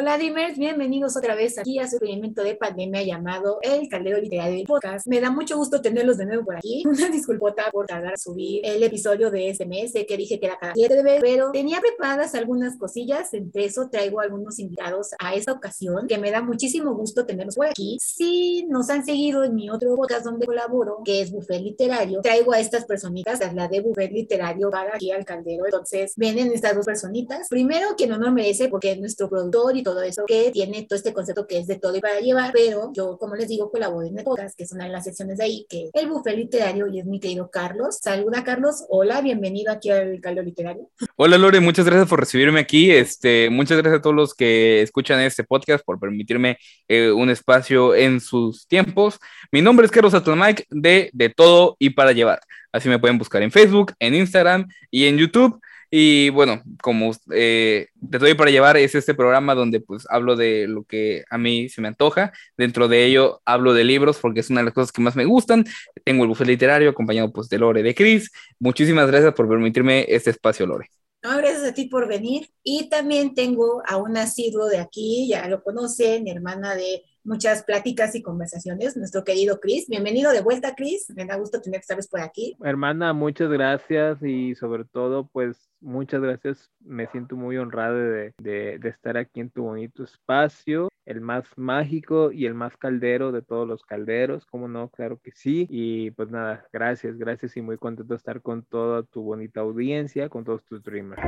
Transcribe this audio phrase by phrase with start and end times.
[0.00, 4.64] Hola Dreamers, bienvenidos otra vez aquí a su experimento de pandemia llamado El Caldero Literario
[4.64, 5.06] Podcast.
[5.06, 6.82] Me da mucho gusto tenerlos de nuevo por aquí.
[6.86, 10.58] Una disculpota por tardar a subir el episodio de este mes, que dije que era
[10.58, 15.34] cada 7 de vez, pero tenía preparadas algunas cosillas, entre eso traigo algunos invitados a
[15.34, 17.98] esta ocasión, que me da muchísimo gusto tenerlos por aquí.
[18.00, 22.54] Si nos han seguido en mi otro podcast donde colaboro, que es Buffet Literario, traigo
[22.54, 25.66] a estas personitas, la de Buffet Literario para aquí al Caldero.
[25.66, 27.48] Entonces, vienen estas dos personitas.
[27.50, 31.12] Primero, quien honor merece porque es nuestro productor y todo eso, que tiene todo este
[31.12, 34.16] concepto que es de todo y para llevar, pero yo, como les digo, colaboro en
[34.16, 37.00] el podcast, que es una de las secciones de ahí, que el buffet literario y
[37.00, 37.98] es mi querido Carlos.
[38.00, 38.84] Saluda, Carlos.
[38.88, 40.88] Hola, bienvenido aquí al Caldo Literario.
[41.16, 42.90] Hola, Lore, muchas gracias por recibirme aquí.
[42.92, 47.94] Este, muchas gracias a todos los que escuchan este podcast por permitirme eh, un espacio
[47.96, 49.18] en sus tiempos.
[49.50, 52.40] Mi nombre es Carlos Atomike de De Todo y para Llevar.
[52.72, 55.60] Así me pueden buscar en Facebook, en Instagram y en YouTube.
[55.90, 60.68] Y bueno, como eh, te doy para llevar, es este programa donde pues hablo de
[60.68, 62.32] lo que a mí se me antoja.
[62.56, 65.24] Dentro de ello hablo de libros porque es una de las cosas que más me
[65.24, 65.64] gustan.
[66.04, 68.30] Tengo el buffet literario acompañado pues de Lore de Cris.
[68.60, 70.88] Muchísimas gracias por permitirme este espacio, Lore.
[71.22, 72.48] No, gracias a ti por venir.
[72.62, 78.14] Y también tengo a un asiduo de aquí, ya lo conocen, hermana de muchas pláticas
[78.14, 79.88] y conversaciones, nuestro querido Chris.
[79.88, 81.12] Bienvenido de vuelta, Chris.
[81.14, 82.56] Me da gusto tener que estar por aquí.
[82.62, 86.70] Hermana, muchas gracias y sobre todo, pues muchas gracias.
[86.80, 91.44] Me siento muy honrado de, de, de, estar aquí en tu bonito espacio, el más
[91.56, 94.46] mágico y el más caldero de todos los calderos.
[94.46, 94.88] ¿Cómo no?
[94.90, 95.66] Claro que sí.
[95.68, 100.28] Y pues nada, gracias, gracias y muy contento de estar con toda tu bonita audiencia,
[100.28, 101.20] con todos tus dreamers.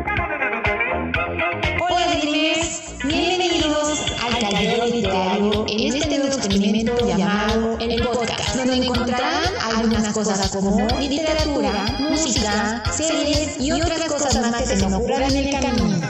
[1.81, 9.53] Hola Dreamers, bienvenidos al Caldero Literario en este nuevo experimento llamado El Podcast, donde encontrarán
[9.75, 15.61] algunas cosas como literatura, música, series y otras cosas más que se nos en el
[15.61, 16.01] camino.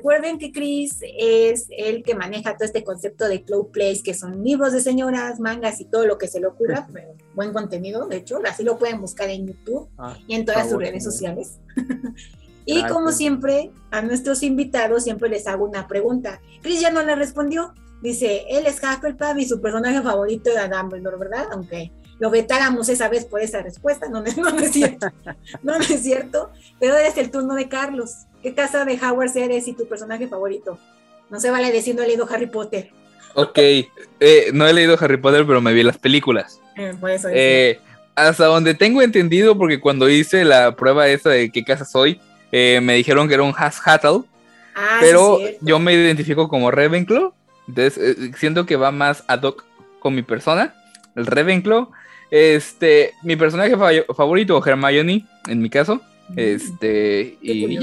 [0.00, 4.42] Recuerden que Chris es el que maneja todo este concepto de Cloud Place, que son
[4.42, 6.88] libros de señoras, mangas y todo lo que se le ocurra.
[7.34, 10.78] buen contenido, de hecho, así lo pueden buscar en YouTube ah, y en todas sus
[10.78, 11.58] redes sociales.
[12.64, 12.92] y Gracias.
[12.92, 16.40] como siempre, a nuestros invitados siempre les hago una pregunta.
[16.62, 17.74] Chris ya no le respondió.
[18.00, 21.48] Dice, él es Hufflepuff y su personaje favorito era Dumbledore, ¿verdad?
[21.52, 25.08] Aunque lo vetáramos esa vez por esa respuesta, no, no, no es cierto,
[25.62, 28.26] no, no es cierto, pero es el turno de Carlos.
[28.42, 30.78] ¿Qué casa de Howard eres y tu personaje favorito?
[31.28, 32.90] No se vale decir no he leído Harry Potter.
[33.34, 36.60] Ok, eh, no he leído Harry Potter, pero me vi las películas.
[36.76, 37.78] Eh, por eso eh,
[38.14, 42.20] hasta donde tengo entendido, porque cuando hice la prueba esa de qué casa soy,
[42.52, 44.22] eh, me dijeron que era un Has Hattle,
[44.74, 47.32] ah, pero sí, yo me identifico como Ravenclaw,
[47.68, 49.64] entonces siento que va más ad hoc
[50.00, 50.74] con mi persona,
[51.14, 51.90] el Ravenclaw.
[52.30, 56.00] Este, mi personaje fa favorito, Hermione, en mi caso.
[56.36, 57.78] Este, Qué y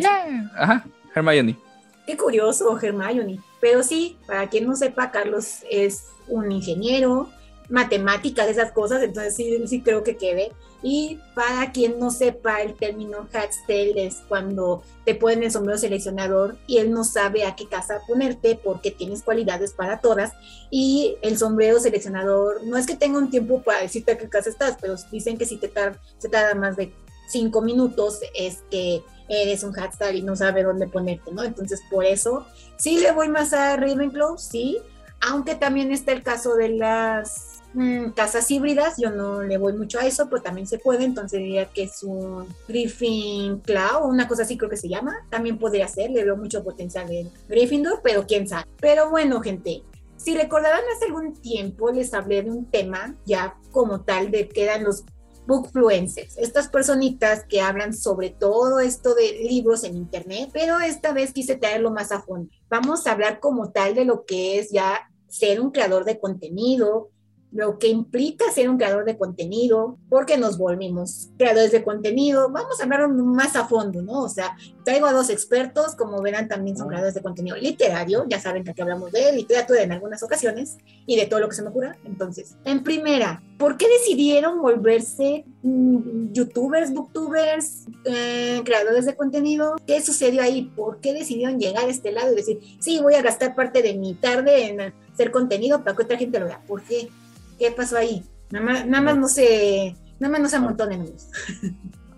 [0.56, 1.58] ajá, Hermione.
[2.06, 3.40] Qué curioso, Hermione.
[3.60, 7.30] Pero sí, para quien no sepa, Carlos es un ingeniero,
[7.70, 10.52] matemáticas, esas cosas, entonces sí, sí creo que quede.
[10.84, 16.58] Y para quien no sepa, el término Hatstail es cuando te ponen el sombrero seleccionador
[16.68, 20.34] y él no sabe a qué casa ponerte porque tienes cualidades para todas.
[20.70, 24.50] Y el sombrero seleccionador, no es que tenga un tiempo para decirte a qué casa
[24.50, 25.72] estás, pero dicen que si te
[26.18, 26.94] se tarda más de
[27.28, 31.44] cinco minutos es que eres un Hatstail y no sabe dónde ponerte, ¿no?
[31.44, 32.46] Entonces, por eso,
[32.78, 34.80] sí le voy más a Ravenclaw, sí,
[35.22, 40.00] aunque también está el caso de las mm, casas híbridas, yo no le voy mucho
[40.00, 44.44] a eso, pero también se puede, entonces diría que es un Griffin Claw, una cosa
[44.44, 48.26] así creo que se llama, también podría ser, le veo mucho potencial en Gryffindor, pero
[48.26, 48.66] quién sabe.
[48.80, 49.84] Pero bueno, gente,
[50.18, 54.64] si recordarán hace algún tiempo les hablé de un tema ya como tal de que
[54.64, 55.06] eran los
[55.48, 61.32] bookfluencers, estas personitas que hablan sobre todo esto de libros en internet, pero esta vez
[61.32, 62.50] quise traerlo más a fondo.
[62.70, 67.10] Vamos a hablar como tal de lo que es ya ser un creador de contenido,
[67.52, 72.50] lo que implica ser un creador de contenido, porque nos volvimos creadores de contenido.
[72.52, 74.24] Vamos a hablar más a fondo, ¿no?
[74.24, 78.40] O sea, traigo a dos expertos, como verán, también son creadores de contenido literario, ya
[78.40, 81.62] saben que aquí hablamos de literatura en algunas ocasiones y de todo lo que se
[81.62, 81.98] me ocurra.
[82.04, 89.78] Entonces, en primera, ¿por qué decidieron volverse mm, youtubers, booktubers, eh, creadores de contenido?
[89.88, 90.72] ¿Qué sucedió ahí?
[90.76, 93.94] ¿Por qué decidieron llegar a este lado y decir, sí, voy a gastar parte de
[93.94, 96.62] mi tarde en hacer contenido para que otra gente lo vea?
[96.68, 97.10] ¿Por qué?
[97.58, 98.24] ¿Qué pasó ahí?
[98.52, 101.02] Nada más, nada más no se, nada más no se amontonen.
[101.02, 101.30] amigos.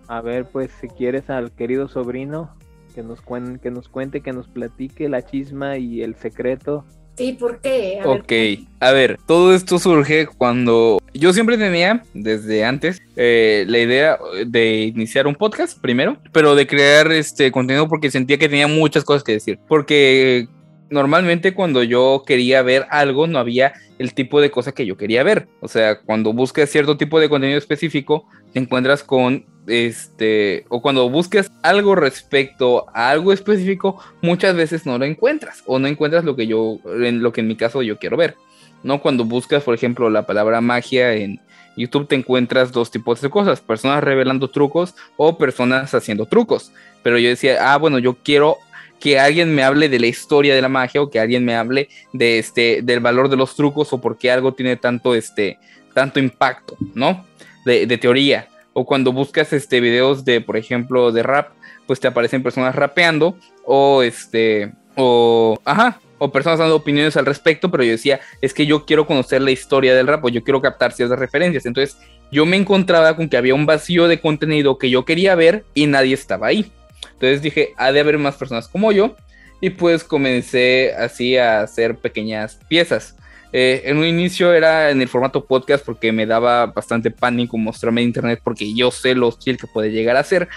[0.08, 2.56] A ver, pues si quieres al querido sobrino
[2.96, 6.84] que nos, cuen que nos cuente, que nos platique la chisma y el secreto.
[7.16, 8.00] Sí, ¿por qué?
[8.02, 8.22] A ver.
[8.22, 8.34] Ok,
[8.80, 14.84] a ver, todo esto surge cuando yo siempre tenía, desde antes, eh, la idea de
[14.84, 19.24] iniciar un podcast primero, pero de crear este contenido porque sentía que tenía muchas cosas
[19.24, 19.60] que decir.
[19.68, 20.48] Porque
[20.90, 25.24] normalmente cuando yo quería ver algo no había el tipo de cosa que yo quería
[25.24, 25.48] ver.
[25.62, 31.10] O sea, cuando buscas cierto tipo de contenido específico, te encuentras con este, o cuando
[31.10, 36.36] buscas algo respecto a algo específico, muchas veces no lo encuentras o no encuentras lo
[36.36, 38.36] que yo, en lo que en mi caso yo quiero ver.
[38.84, 39.02] ¿no?
[39.02, 41.40] Cuando buscas, por ejemplo, la palabra magia en
[41.76, 46.72] YouTube te encuentras dos tipos de cosas, personas revelando trucos o personas haciendo trucos.
[47.04, 48.58] Pero yo decía, ah, bueno, yo quiero
[49.00, 51.90] que alguien me hable de la historia de la magia o que alguien me hable
[52.14, 55.58] de este del valor de los trucos o por qué algo tiene tanto este
[55.94, 57.26] tanto impacto, ¿no?
[57.66, 58.48] De, de, teoría.
[58.74, 61.52] O cuando buscas este videos de, por ejemplo, de rap,
[61.88, 63.36] pues te aparecen personas rapeando
[63.66, 68.66] o este o ajá, o personas dando opiniones al respecto, pero yo decía, es que
[68.66, 71.66] yo quiero conocer la historia del rap o yo quiero captar ciertas referencias.
[71.66, 71.98] Entonces,
[72.32, 75.88] yo me encontraba con que había un vacío de contenido que yo quería ver y
[75.88, 76.72] nadie estaba ahí.
[77.20, 79.18] Entonces dije, ha de haber más personas como yo.
[79.60, 83.18] Y pues comencé así a hacer pequeñas piezas.
[83.52, 88.02] Eh, en un inicio era en el formato podcast porque me daba bastante pánico mostrarme
[88.02, 90.48] en internet porque yo sé lo hostil que puede llegar a ser.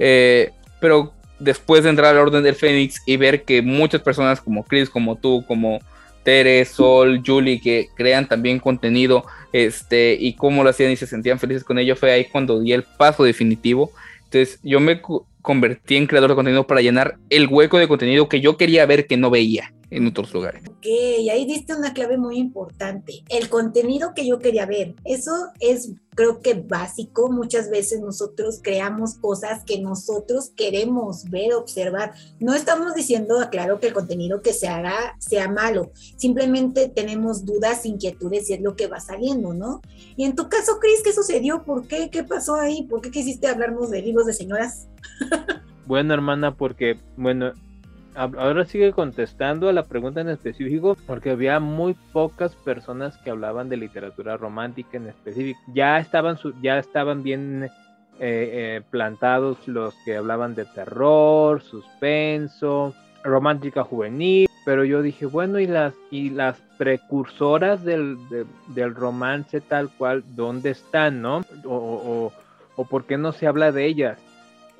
[0.00, 4.64] Eh, pero después de entrar al Orden del Fénix y ver que muchas personas como
[4.64, 5.78] Chris, como tú, como
[6.24, 11.38] Tere, Sol, Julie, que crean también contenido, este, y cómo lo hacían y se sentían
[11.38, 13.92] felices con ello, fue ahí cuando di el paso definitivo.
[14.32, 15.02] Entonces yo me
[15.42, 19.08] convertí en creador de contenido para llenar el hueco de contenido que yo quería ver
[19.08, 20.62] que no veía en otros lugares.
[20.68, 20.86] Ok,
[21.30, 23.24] ahí diste una clave muy importante.
[23.28, 24.94] El contenido que yo quería ver.
[25.04, 27.30] Eso es, creo que básico.
[27.30, 32.14] Muchas veces nosotros creamos cosas que nosotros queremos ver, observar.
[32.38, 35.90] No estamos diciendo, aclaro, que el contenido que se haga sea malo.
[36.16, 39.80] Simplemente tenemos dudas, inquietudes y es lo que va saliendo, ¿no?
[40.16, 41.64] Y en tu caso, Cris, ¿qué sucedió?
[41.64, 42.10] ¿Por qué?
[42.10, 42.84] ¿Qué pasó ahí?
[42.84, 44.88] ¿Por qué quisiste hablarnos de libros de señoras?
[45.86, 47.52] bueno, hermana, porque, bueno,
[48.20, 53.68] ahora sigue contestando a la pregunta en específico porque había muy pocas personas que hablaban
[53.68, 55.58] de literatura romántica en específico.
[55.74, 57.70] Ya estaban, ya estaban bien eh,
[58.20, 62.94] eh, plantados los que hablaban de terror, suspenso,
[63.24, 68.18] romántica juvenil, pero yo dije, bueno, y las, y las precursoras del,
[68.68, 71.38] del romance tal cual, ¿dónde están, no?
[71.64, 72.32] O, o,
[72.76, 74.18] o por qué no se habla de ellas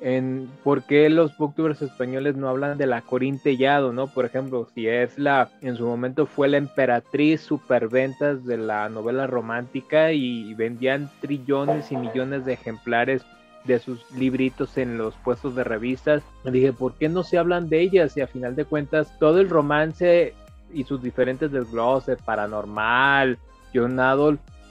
[0.01, 4.07] en por qué los booktubers españoles no hablan de la Corintellado, ¿no?
[4.07, 9.27] Por ejemplo, si es la, en su momento fue la emperatriz superventas de la novela
[9.27, 13.23] romántica y vendían trillones y millones de ejemplares
[13.65, 16.23] de sus libritos en los puestos de revistas.
[16.43, 18.17] Dije, ¿por qué no se hablan de ellas?
[18.17, 20.33] Y a final de cuentas, todo el romance
[20.73, 23.37] y sus diferentes desgloses, paranormal,
[23.73, 23.99] John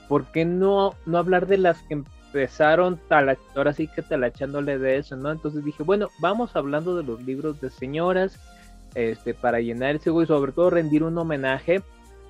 [0.09, 2.99] ¿por qué no, no hablar de las que empezaron
[3.55, 5.31] ahora sí que talachándole de eso, ¿no?
[5.31, 8.39] Entonces dije, bueno, vamos hablando de los libros de señoras,
[8.95, 11.81] este, para llenar ese y sobre todo rendir un homenaje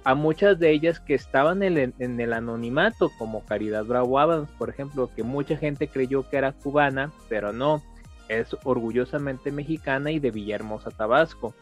[0.03, 5.11] a muchas de ellas que estaban en el, anonimato, como Caridad Bravo Adams, por ejemplo,
[5.15, 7.83] que mucha gente creyó que era cubana, pero no,
[8.27, 11.53] es orgullosamente mexicana y de Villahermosa, Tabasco.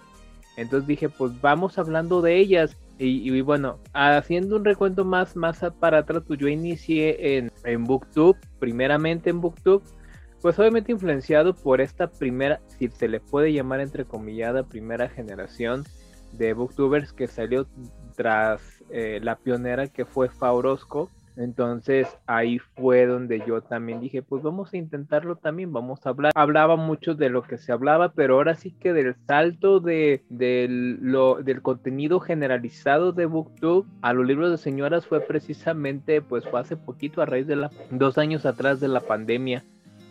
[0.56, 6.00] Entonces dije, pues vamos hablando de ellas y, bueno, haciendo un recuento más, más para
[6.00, 9.84] atrás, pues yo inicié en, en Booktube, primeramente en Booktube,
[10.42, 15.86] pues obviamente influenciado por esta primera, si se le puede llamar entrecomillada, primera generación
[16.34, 17.68] de Booktubers que salió
[18.16, 21.10] tras eh, la pionera que fue Faurosco
[21.40, 26.34] entonces ahí fue donde yo también dije, pues vamos a intentarlo también, vamos a hablar.
[26.36, 31.00] Hablaba mucho de lo que se hablaba, pero ahora sí que del salto de, del,
[31.62, 37.22] contenido generalizado de BookTube a los libros de señoras fue precisamente, pues fue hace poquito,
[37.22, 39.64] a raíz de la, dos años atrás de la pandemia,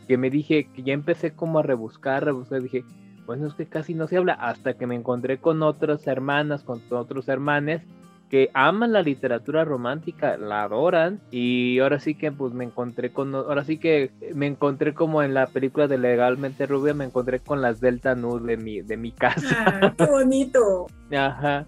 [0.07, 2.85] que me dije que ya empecé como a rebuscar, rebuscar, dije,
[3.27, 6.81] bueno, es que casi no se habla, hasta que me encontré con otras hermanas, con
[6.89, 7.83] otros hermanes
[8.29, 13.35] que aman la literatura romántica, la adoran y ahora sí que pues me encontré con,
[13.35, 17.63] ahora sí que me encontré como en la película de Legalmente Rubia, me encontré con
[17.63, 19.65] las Delta Nu de mi, de mi casa.
[19.67, 20.87] Ah, ¡Qué bonito!
[21.17, 21.67] Ajá,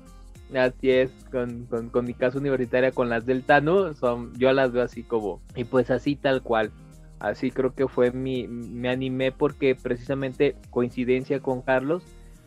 [0.54, 4.82] así es, con, con, mi casa universitaria, con las Delta Nu, son, yo las veo
[4.82, 6.70] así como, y pues así tal cual.
[7.20, 12.02] Así creo que fue mi, me animé porque precisamente coincidencia con Carlos,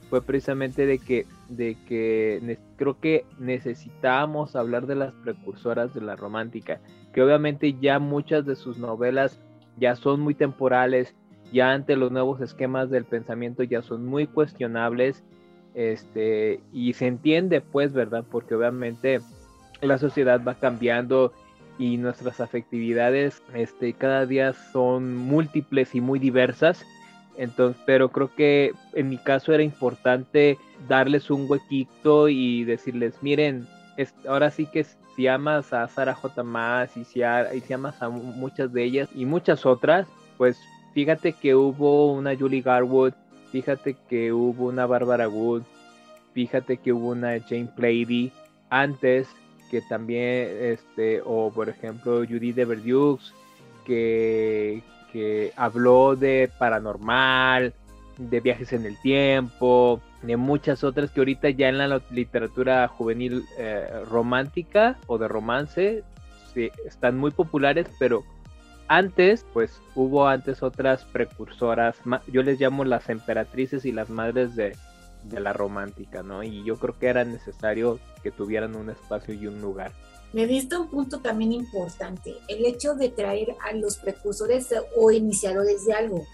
[0.10, 6.16] fue precisamente de que, de que creo que necesitábamos hablar de las precursoras de la
[6.16, 6.80] romántica,
[7.14, 9.40] que obviamente ya muchas de sus novelas
[9.78, 11.16] ya son muy temporales,
[11.52, 15.24] ya ante los nuevos esquemas del pensamiento ya son muy cuestionables
[15.76, 18.24] Este, y se entiende, pues, ¿verdad?
[18.30, 19.20] Porque obviamente
[19.82, 21.32] la sociedad va cambiando
[21.80, 26.86] y nuestras afectividades este, cada día son múltiples y muy diversas.
[27.38, 33.68] Entonces, pero creo que en mi caso era importante darles un huequito y decirles, miren,
[34.28, 34.86] ahora sí que
[35.16, 36.44] si amas a Sara J.
[36.44, 40.60] Maas y si, amas a muchas de ellas y muchas otras, pues
[40.94, 43.14] fíjate que hubo una Julie Garwood,
[43.52, 45.64] fíjate que hubo una Barbara Wood,
[46.34, 48.32] fíjate que hubo una Jane Plady
[48.70, 49.28] antes
[49.70, 53.34] que también, este, o por ejemplo Judy de Verdux,
[53.86, 54.84] que,
[55.14, 57.74] que habló de paranormal,
[58.18, 63.46] de viajes en el tiempo, de muchas otras que ahorita ya en la literatura juvenil
[63.58, 66.04] eh, romántica o de romance
[66.86, 68.24] están muy populares, pero
[68.88, 71.96] antes, pues hubo antes otras precursoras,
[72.28, 74.76] yo les llamo las emperatrices y las madres de
[75.32, 76.44] la romántica, ¿no?
[76.44, 79.92] Y yo creo que era necesario que tuvieran un espacio y un lugar.
[80.34, 85.86] Me diste un punto también importante, el hecho de traer a los precursores o iniciadores
[85.86, 86.26] de algo,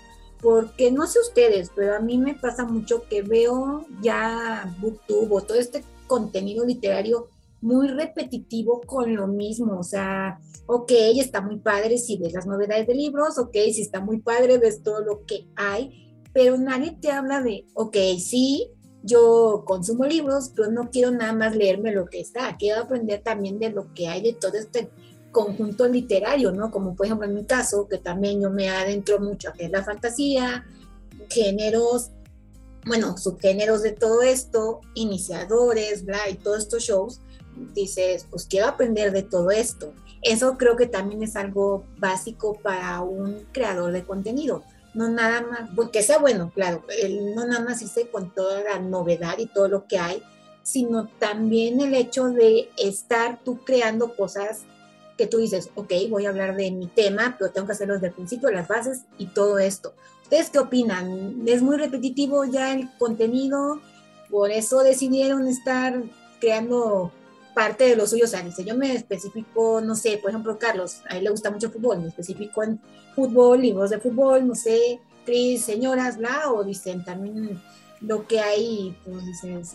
[0.42, 5.42] porque no sé ustedes, pero a mí me pasa mucho que veo ya Booktube o
[5.42, 7.28] todo este contenido literario
[7.62, 12.88] muy repetitivo con lo mismo, o sea, ok, está muy padre si ves las novedades
[12.88, 17.12] de libros, ok, si está muy padre ves todo lo que hay, pero nadie te
[17.12, 18.72] habla de, ok, sí,
[19.04, 23.60] yo consumo libros, pero no quiero nada más leerme lo que está, quiero aprender también
[23.60, 24.90] de lo que hay de todo este
[25.32, 26.72] conjunto literario, ¿no?
[26.72, 29.72] Como por ejemplo en mi caso, que también yo me adentro mucho a que es
[29.72, 30.66] la fantasía,
[31.30, 32.12] géneros,
[32.86, 37.22] bueno, subgéneros de todo esto, iniciadores, bla, y todos estos shows,
[37.74, 39.94] dices, pues quiero aprender de todo esto.
[40.22, 44.64] Eso creo que también es algo básico para un creador de contenido
[45.00, 46.84] no nada más, que sea bueno, claro,
[47.34, 50.22] no nada más irse con toda la novedad y todo lo que hay,
[50.62, 54.64] sino también el hecho de estar tú creando cosas
[55.18, 58.08] que tú dices, ok, voy a hablar de mi tema, pero tengo que hacerlo desde
[58.08, 59.94] el principio, las bases y todo esto.
[60.24, 61.44] ¿Ustedes qué opinan?
[61.48, 63.80] ¿Es muy repetitivo ya el contenido?
[64.30, 66.04] Por eso decidieron estar
[66.42, 67.14] creando
[67.54, 68.34] parte de los suyos.
[68.34, 71.70] O sea, yo me especifico, no sé, por ejemplo, Carlos, a él le gusta mucho
[71.70, 72.80] fútbol, me especifico en
[73.16, 77.62] fútbol, libros de fútbol, no sé, Cris, señoras, bla, o dicen también
[78.02, 79.24] lo que hay, pues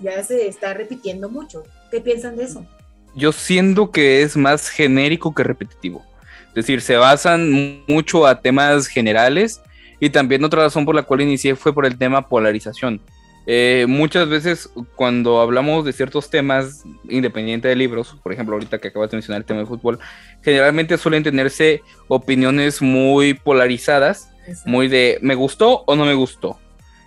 [0.02, 1.62] ya se está repitiendo mucho.
[1.90, 2.66] ¿Qué piensan de eso?
[3.14, 6.02] Yo siento que es más genérico que repetitivo.
[6.48, 9.60] Es decir, se basan mucho a temas generales
[10.00, 13.00] y también otra razón por la cual inicié fue por el tema polarización.
[13.46, 18.88] Eh, muchas veces cuando hablamos de ciertos temas independientes de libros, por ejemplo ahorita que
[18.88, 19.98] acabas de mencionar el tema de fútbol,
[20.42, 24.30] generalmente suelen tenerse opiniones muy polarizadas,
[24.64, 26.58] muy de me gustó o no me gustó.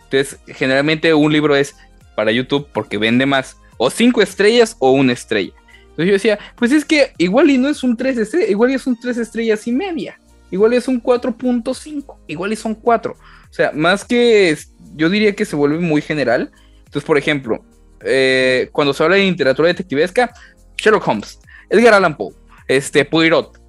[0.04, 1.76] Entonces generalmente un libro es
[2.16, 5.54] para YouTube porque vende más, o cinco estrellas o una estrella.
[5.98, 8.76] Entonces yo decía, pues es que igual y no es un 3 estrellas, igual y
[8.76, 10.20] es un 3 estrellas y media,
[10.52, 13.14] igual y es un 4.5, igual y son 4.
[13.14, 14.56] O sea, más que
[14.96, 16.52] yo diría que se vuelve muy general.
[16.80, 17.64] Entonces, por ejemplo,
[18.02, 20.32] eh, cuando se habla de literatura detectivesca,
[20.78, 21.40] Sherlock Holmes,
[21.70, 22.34] Edgar Allan Poe,
[22.68, 23.60] este, Poirot.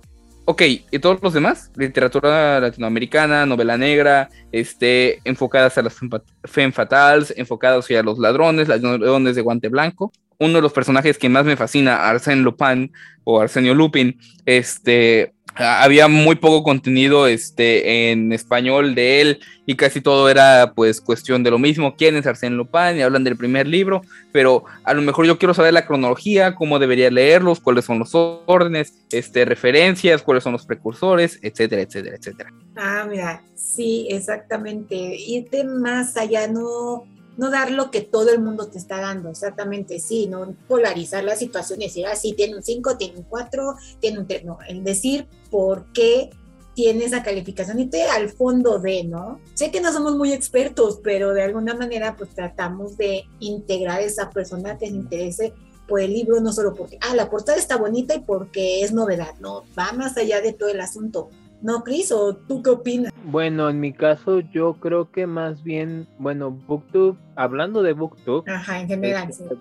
[0.44, 1.70] Ok, ¿y todos los demás?
[1.76, 5.96] Literatura latinoamericana, novela negra, este, enfocadas a las
[6.44, 10.10] femme fatales, enfocadas a los ladrones, ladrones de guante blanco.
[10.38, 12.92] Uno de los personajes que más me fascina, Arsène Lupin
[13.24, 20.00] o Arsenio Lupin, este, había muy poco contenido este, en español de él y casi
[20.00, 23.66] todo era pues cuestión de lo mismo, quién es Arsène Lupin y hablan del primer
[23.66, 24.02] libro,
[24.32, 28.14] pero a lo mejor yo quiero saber la cronología, cómo debería leerlos, cuáles son los
[28.14, 32.50] órdenes, este, referencias, cuáles son los precursores, etcétera, etcétera, etcétera.
[32.76, 37.04] Ah, mira, sí, exactamente, irte más allá, no
[37.38, 41.36] no dar lo que todo el mundo te está dando, exactamente, sí, no polarizar la
[41.36, 44.58] situación y decir, ah, sí, tiene un 5, tiene un 4, tiene un 3, no,
[44.68, 46.30] el decir por qué
[46.74, 49.40] tiene esa calificación y te al fondo de, ¿no?
[49.54, 54.02] Sé que no somos muy expertos, pero de alguna manera pues tratamos de integrar a
[54.02, 55.52] esa persona que se interese
[55.88, 59.34] por el libro, no solo porque, ah, la portada está bonita y porque es novedad,
[59.40, 61.30] no, va más allá de todo el asunto.
[61.60, 62.12] ¿No, Cris?
[62.12, 63.12] ¿O tú qué opinas?
[63.24, 68.80] Bueno, en mi caso yo creo que más bien, bueno, Booktube, hablando de Booktube, Ajá,
[68.80, 69.56] en general, este,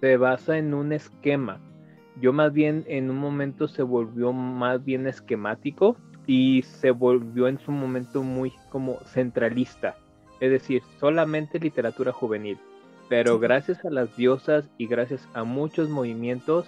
[0.00, 1.60] se basa en un esquema.
[2.20, 7.58] Yo más bien en un momento se volvió más bien esquemático y se volvió en
[7.58, 9.96] su momento muy como centralista,
[10.40, 12.58] es decir, solamente literatura juvenil.
[13.08, 16.66] Pero gracias a las diosas y gracias a muchos movimientos,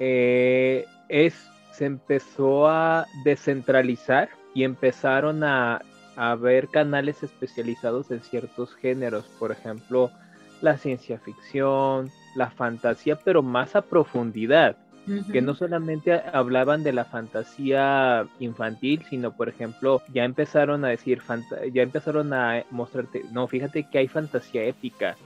[0.00, 1.48] eh, es
[1.78, 5.80] se empezó a descentralizar y empezaron a,
[6.16, 9.26] a ver canales especializados en ciertos géneros.
[9.38, 10.10] Por ejemplo,
[10.60, 14.76] la ciencia ficción, la fantasía, pero más a profundidad
[15.32, 21.22] que no solamente hablaban de la fantasía infantil, sino por ejemplo, ya empezaron a decir,
[21.72, 25.16] ya empezaron a mostrarte, no, fíjate que hay fantasía épica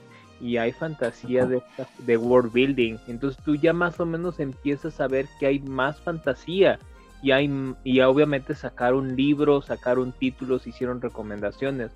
[0.43, 1.63] y hay fantasía de,
[1.99, 6.01] de world building, entonces tú ya más o menos empiezas a ver que hay más
[6.01, 6.79] fantasía.
[7.21, 7.49] Y hay
[7.85, 11.91] y obviamente sacaron libros, sacaron títulos, hicieron recomendaciones.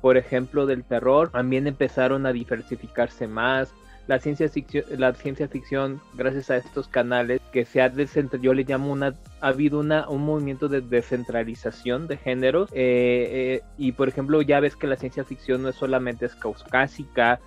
[0.00, 3.72] Por ejemplo, del terror, también empezaron a diversificarse más,
[4.08, 8.54] la ciencia ficción, la ciencia ficción gracias a estos canales que se ha descentralizado, yo
[8.54, 12.68] le llamo una, ha habido una, un movimiento de descentralización de géneros.
[12.72, 16.34] Eh, eh, y por ejemplo ya ves que la ciencia ficción no es solamente es
[16.34, 17.38] caucásica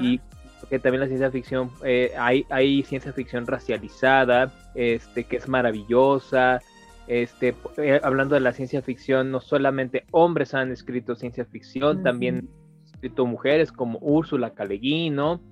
[0.00, 0.20] y,
[0.70, 6.62] que también la ciencia ficción eh, hay, hay ciencia ficción racializada este que es maravillosa
[7.06, 7.54] este
[8.02, 12.48] hablando de la ciencia ficción no solamente hombres han escrito ciencia ficción también
[12.80, 15.42] han escrito mujeres como Úrsula Caleguino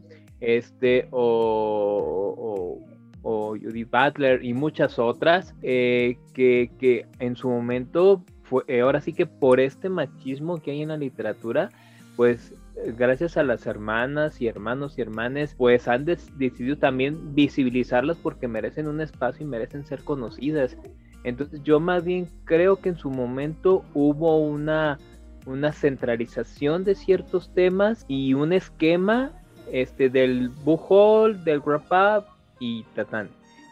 [0.43, 2.81] este, o,
[3.23, 9.13] o, Judith Butler y muchas otras, eh, que, en su momento, fue, eh, ahora sí
[9.13, 11.69] que por este machismo que hay en la literatura,
[12.17, 12.55] pues
[12.97, 18.89] gracias a las hermanas y hermanos y hermanes, pues han decidido también visibilizarlas porque merecen
[18.89, 20.77] un espacio y merecen ser conocidas.
[21.25, 24.99] Entonces yo más bien creo que en su momento hubo una,
[25.47, 29.33] una centralización de ciertos temas y un esquema
[29.71, 32.27] este, del Bujol, del Wrap
[32.59, 33.29] y Tatán.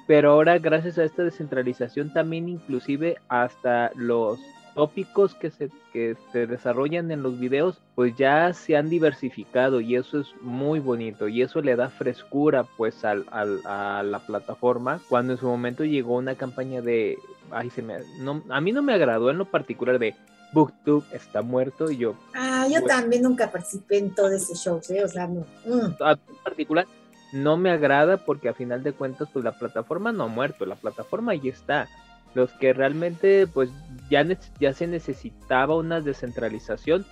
[0.06, 4.40] Pero ahora, gracias a esta descentralización, también inclusive hasta los
[4.74, 9.96] tópicos que se, que se desarrollan en los videos, pues ya se han diversificado y
[9.96, 15.00] eso es muy bonito y eso le da frescura pues al, a la plataforma.
[15.08, 17.18] Cuando en su momento llegó una campaña de,
[17.50, 20.14] ay, se me, no, a mí no me agradó en lo particular de
[20.52, 22.14] BookTube está muerto y yo.
[22.34, 25.04] Ah, yo pues también nunca participé en todo ese show, ¿eh?
[25.04, 25.46] o sea, no.
[25.64, 26.02] Mm.
[26.02, 26.86] A particular
[27.32, 30.74] no me agrada porque a final de cuentas pues la plataforma no ha muerto, la
[30.76, 31.88] plataforma ahí está.
[32.34, 33.70] Los que realmente pues
[34.08, 34.24] ya,
[34.58, 37.04] ya se necesitaba una descentralización,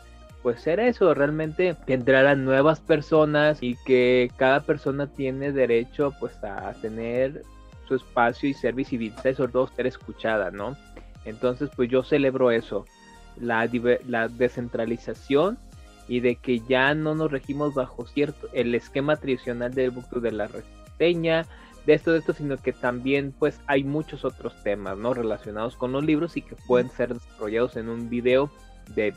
[0.42, 6.32] pues era eso, realmente que entraran nuevas personas y que cada persona tiene derecho pues
[6.44, 7.42] a tener
[7.88, 10.76] su espacio y ser visibilizada y sobre todo ser escuchada, ¿no?
[11.24, 12.84] Entonces pues yo celebro eso
[13.40, 13.68] la,
[14.06, 15.58] la descentralización
[16.06, 20.32] y de que ya no nos regimos bajo cierto el esquema tradicional del booktube de
[20.32, 21.46] la reseña,
[21.88, 25.14] de esto, de esto, sino que también pues hay muchos otros temas, ¿no?
[25.14, 28.50] Relacionados con los libros y que pueden ser desarrollados en un video
[28.94, 29.14] de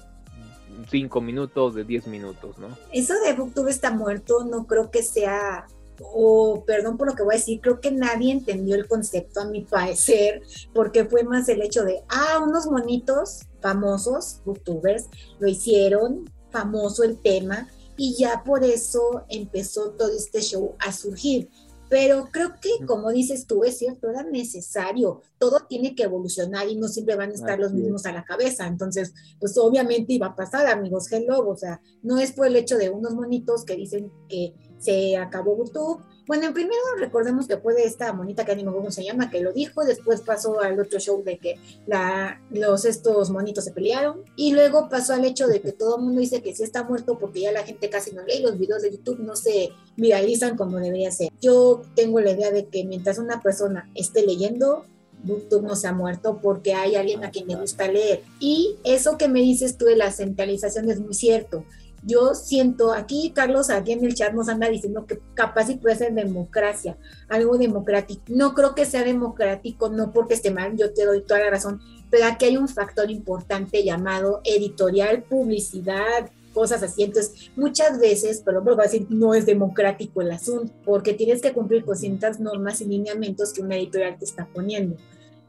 [0.90, 2.70] 5 minutos, de 10 minutos, ¿no?
[2.94, 5.68] Eso de booktube está muerto, no creo que sea
[6.00, 9.46] o perdón por lo que voy a decir, creo que nadie entendió el concepto a
[9.46, 10.42] mi parecer,
[10.74, 15.08] porque fue más el hecho de, ah, unos monitos famosos, youtubers,
[15.40, 21.50] lo hicieron, famoso el tema, y ya por eso empezó todo este show a surgir.
[21.92, 25.24] Pero creo que, como dices tú, es cierto, era necesario.
[25.38, 28.66] Todo tiene que evolucionar y no siempre van a estar los mismos a la cabeza.
[28.66, 31.46] Entonces, pues obviamente iba a pasar, amigos, hello.
[31.50, 35.58] O sea, no es por el hecho de unos monitos que dicen que se acabó
[35.58, 36.02] YouTube.
[36.32, 39.42] Bueno, en primero recordemos que fue de esta monita que no cómo se llama, que
[39.42, 41.56] lo dijo, después pasó al otro show de que
[41.88, 46.04] la, los estos monitos se pelearon, y luego pasó al hecho de que todo el
[46.04, 48.82] mundo dice que sí está muerto porque ya la gente casi no lee, los videos
[48.82, 51.34] de YouTube no se viralizan como debería ser.
[51.42, 54.86] Yo tengo la idea de que mientras una persona esté leyendo,
[55.26, 58.24] YouTube no se ha muerto porque hay alguien a quien le gusta leer.
[58.40, 61.66] Y eso que me dices tú de la centralización es muy cierto
[62.04, 65.96] yo siento, aquí Carlos, aquí en el chat nos anda diciendo que capaz si puede
[65.96, 66.98] ser democracia,
[67.30, 68.24] algo democrático.
[68.28, 71.80] No creo que sea democrático, no porque esté mal, yo te doy toda la razón,
[72.10, 77.04] pero aquí hay un factor importante llamado editorial, publicidad, cosas así.
[77.04, 81.54] Entonces, muchas veces, pero vuelvo a decir, no es democrático el asunto, porque tienes que
[81.54, 84.98] cumplir con ciertas normas y lineamientos que una editorial te está poniendo.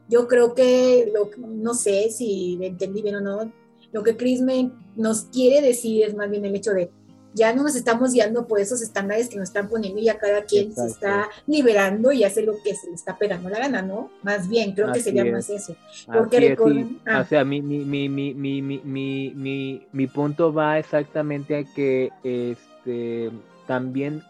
[0.07, 3.51] Yo creo que, lo, no sé si entendí bien o no,
[3.93, 6.91] lo que Chris me, nos quiere decir es más bien el hecho de
[7.33, 10.43] ya no nos estamos guiando por esos estándares que nos están poniendo y ya cada
[10.43, 14.11] quien se está liberando y hace lo que se le está pegando la gana, ¿no?
[14.21, 15.31] Más bien, creo que sería es.
[15.31, 15.75] más eso.
[16.11, 16.99] Porque es, recuerden...
[17.05, 17.25] O ah.
[17.25, 18.33] sea, mi, mi, mi,
[19.91, 23.31] mi, punto va exactamente a que este,
[23.67, 24.21] también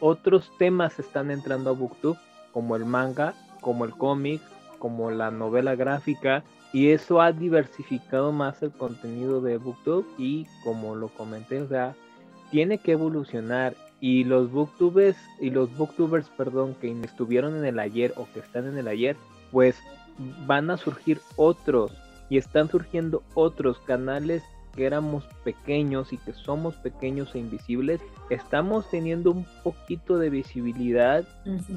[0.00, 2.18] otros temas están entrando a Booktube,
[2.52, 4.40] como el manga, como el cómic,
[4.78, 10.94] como la novela gráfica, y eso ha diversificado más el contenido de booktube y como
[10.94, 11.94] lo comenté, o sea,
[12.50, 18.12] tiene que evolucionar y los booktubers y los booktubers, perdón, que estuvieron en el ayer
[18.16, 19.16] o que están en el ayer,
[19.50, 19.76] pues
[20.46, 21.92] van a surgir otros
[22.28, 24.42] y están surgiendo otros canales
[24.74, 31.24] que éramos pequeños y que somos pequeños e invisibles, estamos teniendo un poquito de visibilidad,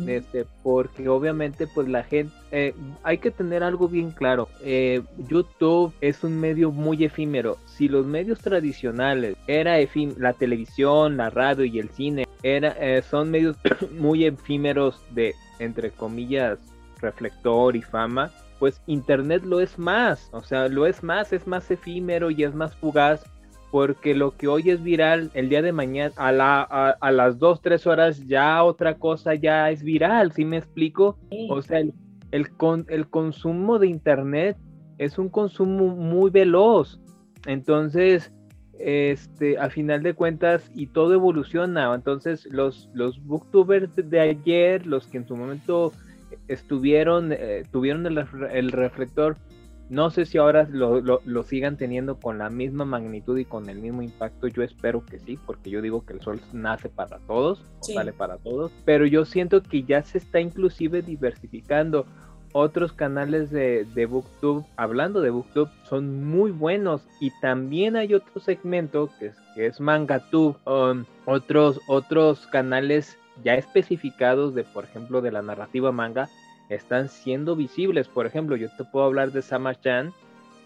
[0.08, 5.93] este, porque obviamente pues la gente, eh, hay que tener algo bien claro, eh, YouTube
[6.01, 9.75] es un medio muy efímero, si los medios tradicionales era
[10.17, 13.58] la televisión, la radio y el cine, era, eh, son medios
[13.99, 16.60] muy efímeros de, entre comillas,
[17.01, 21.69] reflector y fama, pues Internet lo es más, o sea, lo es más, es más
[21.69, 23.23] efímero y es más fugaz,
[23.71, 27.61] porque lo que hoy es viral, el día de mañana, a, la, a, las 2,
[27.61, 31.17] 3 horas, ya otra cosa ya es viral, ¿sí me explico?
[31.49, 31.93] O sea, el,
[32.31, 32.47] el,
[32.87, 34.57] el consumo de Internet
[34.97, 37.01] es un consumo muy veloz,
[37.45, 38.31] entonces,
[38.79, 45.07] este, a final de cuentas, y todo evoluciona, entonces los, los booktubers de ayer, los
[45.07, 45.91] que en su momento
[46.47, 49.38] estuvieron, eh, tuvieron el, reflector,
[49.89, 54.01] no sé si ahora lo, sigan teniendo con la misma magnitud y con el mismo
[54.01, 54.47] impacto.
[54.47, 58.38] Yo espero que sí, porque yo digo que el sol nace para todos, sale para
[58.38, 58.71] todos.
[58.84, 62.05] Pero yo siento que ya se está inclusive diversificando.
[62.58, 67.05] Otros canales de, de Booktube, hablando de Booktube, son muy buenos.
[67.19, 73.55] Y también hay otro segmento que es, que es MangaTube, um, otros, otros canales ya
[73.55, 76.29] especificados de, por ejemplo, de la narrativa manga,
[76.69, 78.07] están siendo visibles.
[78.07, 80.13] Por ejemplo, yo te puedo hablar de Sama-chan.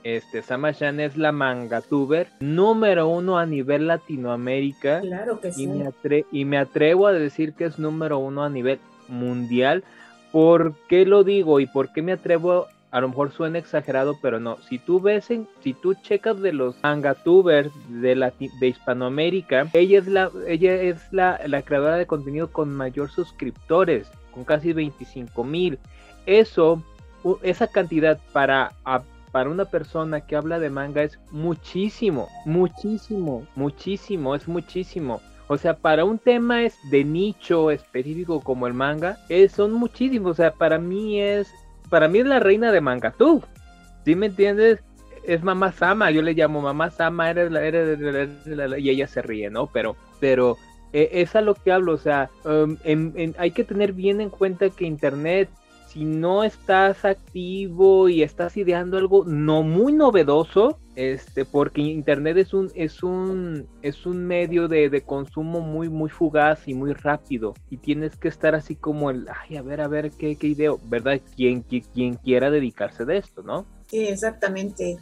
[0.03, 5.01] Este, Sama-chan es la mangatuber número uno a nivel Latinoamérica.
[5.01, 5.67] Claro que y sí.
[5.67, 9.83] Me y me atrevo a decir que es número uno a nivel mundial.
[10.31, 14.39] ¿Por qué lo digo y por qué me atrevo a lo mejor suena exagerado, pero
[14.39, 14.57] no.
[14.67, 19.99] Si tú ves, en, si tú checas de los mangatubers de, la, de Hispanoamérica, ella
[19.99, 25.43] es la, ella es la, la creadora de contenido con mayor suscriptores, con casi 25
[25.43, 25.77] mil.
[26.25, 26.81] Eso,
[27.43, 28.71] esa cantidad para,
[29.31, 35.21] para una persona que habla de manga es muchísimo, muchísimo, muchísimo, es muchísimo.
[35.47, 40.31] O sea, para un tema es de nicho específico como el manga, es, son muchísimos.
[40.31, 41.51] O sea, para mí es
[41.89, 43.43] para mí es la reina de Mangatú.
[44.05, 44.79] ¿Sí me entiendes?
[45.25, 47.99] Es Mamá Sama, yo le llamo Mamá Sama, eres la, eres
[48.77, 49.67] y ella se ríe, ¿no?
[49.67, 50.57] Pero, pero
[50.93, 52.77] eh, es a lo que hablo, o sea, um,
[53.37, 55.49] hay que tener bien en cuenta que Internet,
[55.89, 62.53] si no estás activo y estás ideando algo no muy novedoso, este, porque internet es
[62.53, 67.55] un, es un, es un medio de, consumo muy, muy fugaz y muy rápido.
[67.71, 70.71] Y tienes que estar así como el, ay, a ver, a ver qué, qué idea,
[70.85, 71.19] ¿verdad?
[71.35, 73.65] Quien, quien, quiera dedicarse de esto, ¿no?
[73.87, 74.99] Sí, exactamente.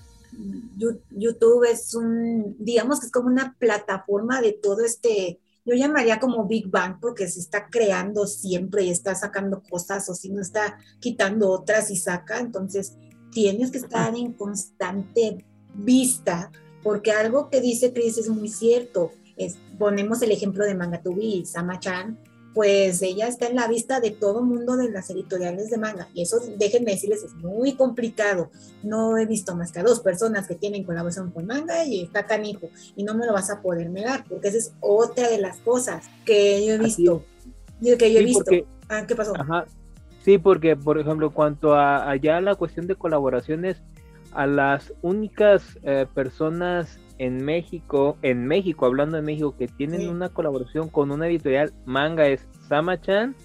[1.10, 6.47] YouTube es un, digamos que es como una plataforma de todo este, yo llamaría como
[6.47, 10.77] Big Bang porque se está creando siempre y está sacando cosas o si no está
[10.99, 12.95] quitando otras y saca, entonces
[13.32, 16.51] tienes que estar en constante vista,
[16.82, 19.12] porque algo que dice Chris es muy cierto.
[19.36, 22.17] Es, ponemos el ejemplo de Mangatubi y Sama-chan,
[22.58, 26.08] pues ella está en la vista de todo mundo de las editoriales de manga.
[26.15, 28.50] Y eso, déjenme decirles, es muy complicado.
[28.82, 32.26] No he visto más que a dos personas que tienen colaboración con manga y está
[32.26, 32.70] canijo.
[32.96, 36.10] Y no me lo vas a poder negar, porque esa es otra de las cosas
[36.26, 37.24] que yo he visto.
[37.80, 38.52] Que yo he visto.
[38.89, 39.34] ah, ¿Qué pasó?
[40.26, 43.78] Sí, porque, por ejemplo, cuanto a allá la cuestión de colaboraciones,
[44.32, 50.30] a las únicas eh, personas en México, en México, hablando de México, que tienen una
[50.30, 53.36] colaboración con una editorial manga es Sama-chan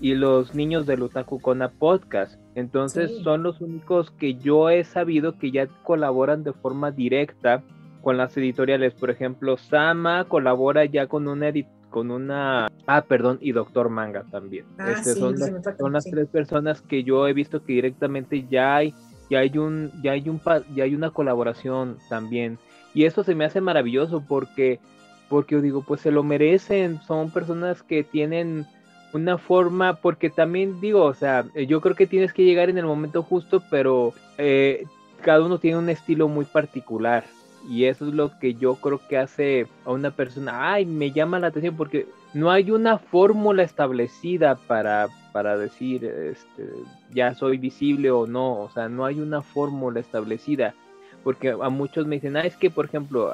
[0.00, 2.38] y los niños del Otaku Kona Podcast.
[2.54, 7.62] Entonces son los únicos que yo he sabido que ya colaboran de forma directa
[8.02, 8.94] con las editoriales.
[8.94, 11.52] Por ejemplo, Sama colabora ya con una
[11.90, 14.66] con una ah perdón y Doctor Manga también.
[14.78, 18.94] Ah, este, son, son las tres personas que yo he visto que directamente ya hay
[19.30, 20.40] ya hay un, ya hay un,
[20.74, 22.58] ya hay una colaboración también.
[22.98, 24.80] Y eso se me hace maravilloso porque,
[25.28, 28.66] porque yo digo, pues se lo merecen, son personas que tienen
[29.12, 32.86] una forma, porque también digo, o sea, yo creo que tienes que llegar en el
[32.86, 34.84] momento justo, pero eh,
[35.22, 37.22] cada uno tiene un estilo muy particular.
[37.70, 41.38] Y eso es lo que yo creo que hace a una persona, ay, me llama
[41.38, 46.68] la atención porque no hay una fórmula establecida para, para decir este,
[47.12, 50.74] ya soy visible o no, o sea, no hay una fórmula establecida,
[51.24, 53.32] porque a muchos me dicen, ah, es que por ejemplo,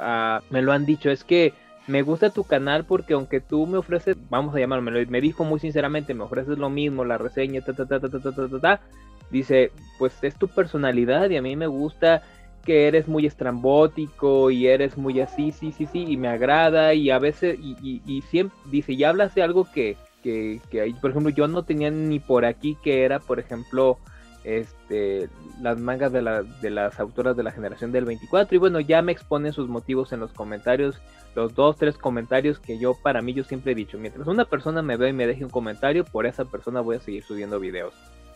[0.51, 1.53] me lo han dicho, es que
[1.87, 5.61] me gusta tu canal porque aunque tú me ofreces, vamos a llamarlo, me, dijo muy
[5.61, 8.81] sinceramente, me ofreces lo mismo, la reseña, ta, ta, ta, ta, ta, ta, ta, ta,
[9.31, 12.23] dice, pues es tu personalidad y a mí me gusta
[12.65, 17.11] que eres muy estrambótico y eres muy así, sí, sí, sí, y me agrada y
[17.11, 21.11] a veces, y, y, y siempre, dice, ya hablas de algo que, que, que por
[21.11, 23.99] ejemplo, yo no tenía ni por aquí que era, por ejemplo,
[24.45, 25.29] este,
[25.61, 29.03] las mangas de, la, de las autoras de la generación del 24 y bueno, ya
[29.03, 31.01] me exponen sus motivos en los comentarios,
[31.35, 34.83] los dos, tres comentarios que yo para mí yo siempre he dicho, mientras una persona
[34.83, 37.95] me ve y me deje un comentario, por esa persona voy a seguir subiendo videos.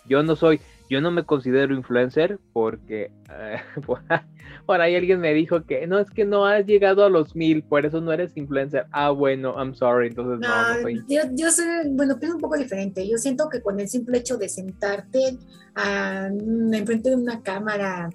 [0.09, 3.61] Yo no soy, yo no me considero influencer porque eh,
[4.67, 7.63] por, ahí alguien me dijo que no es que no has llegado a los mil,
[7.63, 8.87] por eso no eres influencer.
[8.93, 11.05] Ah, bueno, I'm sorry, entonces no, no soy.
[11.09, 13.09] Yo, yo soy, bueno, pienso un poco diferente.
[13.09, 15.37] Yo siento que con el simple hecho de sentarte
[15.75, 16.29] a,
[16.73, 18.11] enfrente de una cámara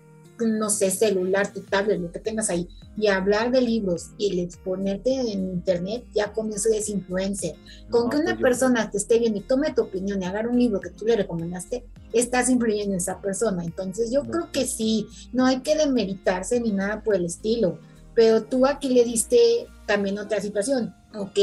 [0.45, 5.13] no sé, celular, tu tablet, lo que tengas ahí, y hablar de libros y exponerte
[5.13, 7.55] en internet, ya con eso es influencer.
[7.89, 10.59] Con que una pues persona te esté viendo y tome tu opinión y haga un
[10.59, 13.63] libro que tú le recomendaste, estás influyendo en esa persona.
[13.63, 17.79] Entonces yo creo que sí, no hay que demeritarse ni nada por el estilo,
[18.13, 21.39] pero tú aquí le diste también otra situación, ¿ok?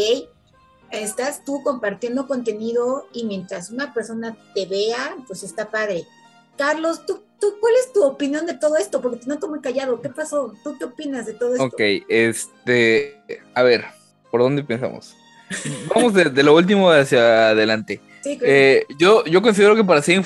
[0.90, 6.04] Estás tú compartiendo contenido y mientras una persona te vea, pues está padre.
[6.56, 7.22] Carlos, ¿tú
[7.60, 9.00] cuál es tu opinión de todo esto?
[9.00, 10.00] Porque te noto muy callado.
[10.00, 10.54] ¿Qué pasó?
[10.62, 11.64] ¿Tú qué opinas de todo esto?
[11.64, 13.20] Ok, este,
[13.54, 13.84] a ver,
[14.30, 15.16] ¿por dónde pensamos?
[15.94, 18.00] Vamos de, lo último hacia adelante.
[18.22, 20.22] Sí, eh, yo, yo considero que para ser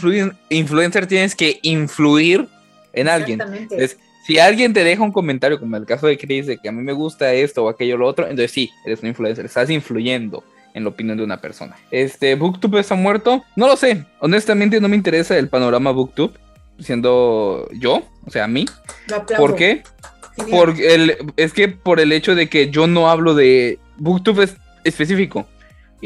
[0.50, 2.48] influencer tienes que influir
[2.92, 3.40] en alguien.
[3.40, 6.72] Entonces, si alguien te deja un comentario, como el caso de Chris, de que a
[6.72, 9.70] mí me gusta esto o aquello o lo otro, entonces sí, eres un influencer, estás
[9.70, 10.42] influyendo
[10.74, 11.77] en la opinión de una persona.
[11.90, 13.44] Este, ¿Booktube está muerto?
[13.55, 14.05] No lo sé.
[14.18, 16.33] Honestamente no me interesa el panorama Booktube
[16.79, 18.67] siendo yo, o sea, a mí.
[19.37, 19.83] ¿Por qué?
[20.51, 24.49] Porque el, es que por el hecho de que yo no hablo de booktube
[24.85, 25.47] específico.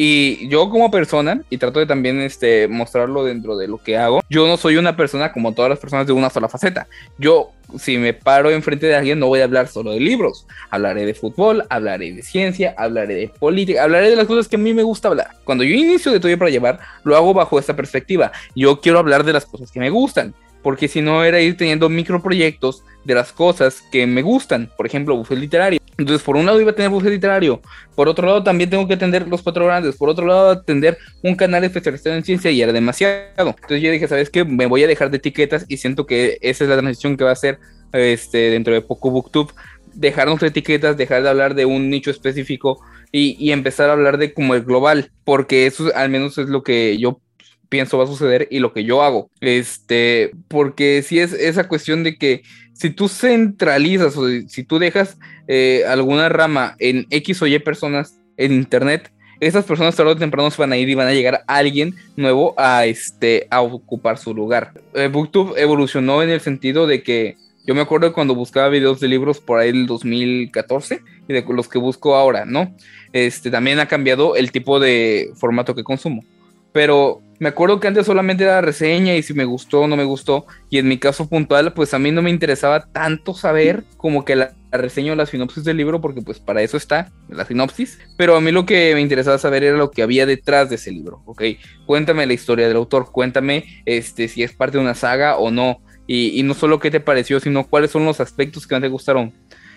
[0.01, 4.23] Y yo como persona, y trato de también este, mostrarlo dentro de lo que hago,
[4.31, 6.87] yo no soy una persona como todas las personas de una sola faceta.
[7.19, 10.47] Yo, si me paro enfrente de alguien, no voy a hablar solo de libros.
[10.71, 14.61] Hablaré de fútbol, hablaré de ciencia, hablaré de política, hablaré de las cosas que a
[14.61, 15.31] mí me gusta hablar.
[15.43, 18.31] Cuando yo inicio de Todo para Llevar, lo hago bajo esta perspectiva.
[18.55, 20.33] Yo quiero hablar de las cosas que me gustan
[20.69, 25.17] porque si no era ir teniendo microproyectos de las cosas que me gustan, por ejemplo,
[25.17, 25.81] buffet literario.
[25.97, 27.63] Entonces, por un lado iba a tener buffet literario,
[27.95, 31.37] por otro lado también tengo que atender los cuatro grandes, por otro lado atender un
[31.37, 33.55] canal especializado en ciencia y era demasiado.
[33.63, 34.45] Entonces yo dije, ¿sabes qué?
[34.45, 37.31] Me voy a dejar de etiquetas y siento que esa es la transición que va
[37.31, 37.59] a hacer
[37.95, 39.55] este, dentro de poco Booktube,
[39.95, 42.79] dejarnos de etiquetas, dejar de hablar de un nicho específico
[43.11, 46.63] y, y empezar a hablar de como el global, porque eso al menos es lo
[46.63, 47.23] que yo
[47.69, 49.31] pienso va a suceder y lo que yo hago.
[49.41, 55.19] Este, porque si es esa cuestión de que si tú centralizas o si tú dejas
[55.49, 60.51] eh, alguna rama en X o Y personas en Internet, esas personas tarde o temprano
[60.51, 64.35] se van a ir y van a llegar alguien nuevo a, este, a ocupar su
[64.35, 64.73] lugar.
[64.95, 69.09] Eh, Booktube evolucionó en el sentido de que yo me acuerdo cuando buscaba videos de
[69.09, 72.75] libros por ahí el 2014 y de los que busco ahora, ¿no?
[73.13, 76.25] Este, también ha cambiado el tipo de formato que consumo.
[76.73, 80.05] Pero me acuerdo que antes solamente era reseña y si me gustó o no me
[80.05, 80.47] gustó.
[80.71, 84.35] Y en mi caso puntual, pues a mí no me interesaba tanto saber como que
[84.35, 87.99] la, reseña o la sinopsis del libro, porque pues para eso está la sinopsis.
[88.17, 90.91] Pero a mí lo que me interesaba saber era lo que había detrás de ese
[90.91, 91.43] libro, ¿ok?
[91.87, 95.81] Cuéntame la historia del autor, cuéntame este, si es parte de una saga o no.
[96.11, 99.35] Y, no solo qué te pareció, sino cuáles son los aspectos que más te gustaron.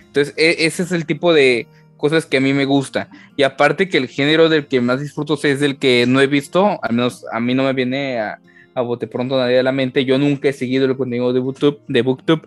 [0.08, 1.68] Entonces, e, ese es el tipo de,
[2.02, 3.08] cosas que a mí me gusta.
[3.38, 6.80] Y aparte que el género del que más disfruto es el que no he visto,
[6.84, 8.40] al menos a mí no me viene a,
[8.76, 10.04] bote pronto nadie a la mente.
[10.04, 12.42] Yo nunca he seguido el contenido de Booktube, de Booktube.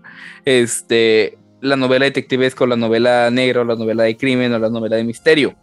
[0.45, 4.69] Este, la novela detectivesca o la novela negra o la novela de crimen o la
[4.69, 5.55] novela de misterio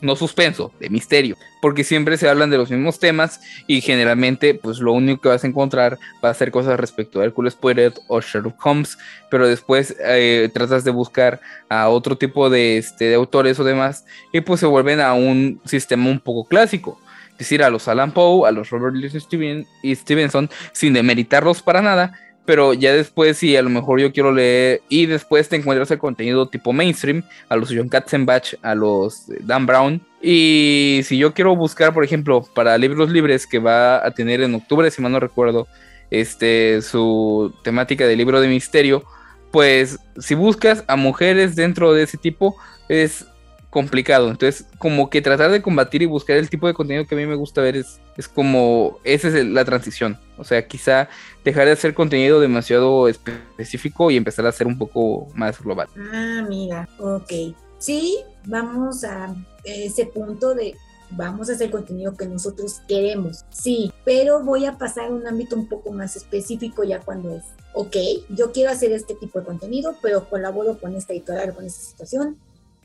[0.00, 4.78] no suspenso, de misterio, porque siempre se hablan de los mismos temas y generalmente pues
[4.78, 8.20] lo único que vas a encontrar va a ser cosas respecto a Hercules Poirot o
[8.20, 8.98] Sherlock Holmes,
[9.30, 14.04] pero después eh, tratas de buscar a otro tipo de, este, de autores o demás
[14.32, 17.00] y pues se vuelven a un sistema un poco clásico.
[17.32, 22.16] Es decir, a los Alan Poe, a los Robert Louis Stevenson, sin demeritarlos para nada,
[22.44, 25.98] pero ya después si a lo mejor yo quiero leer y después te encuentras el
[25.98, 30.00] contenido tipo mainstream, a los John Katzenbach, a los Dan Brown.
[30.20, 34.54] Y si yo quiero buscar, por ejemplo, para libros libres que va a tener en
[34.54, 35.66] octubre, si mal no recuerdo,
[36.10, 39.04] este, su temática de libro de misterio,
[39.50, 42.56] pues si buscas a mujeres dentro de ese tipo,
[42.88, 43.26] es
[43.74, 44.30] complicado.
[44.30, 47.26] Entonces, como que tratar de combatir y buscar el tipo de contenido que a mí
[47.26, 50.16] me gusta ver es, es como, esa es la transición.
[50.38, 51.08] O sea, quizá
[51.44, 55.88] dejar de hacer contenido demasiado específico y empezar a hacer un poco más global.
[56.12, 57.32] Ah, mira, ok.
[57.78, 59.34] Sí, vamos a
[59.64, 60.76] ese punto de
[61.10, 65.54] vamos a hacer contenido que nosotros queremos, sí, pero voy a pasar a un ámbito
[65.54, 67.96] un poco más específico ya cuando es, ok,
[68.30, 72.36] yo quiero hacer este tipo de contenido, pero colaboro con esta editorial, con esta situación,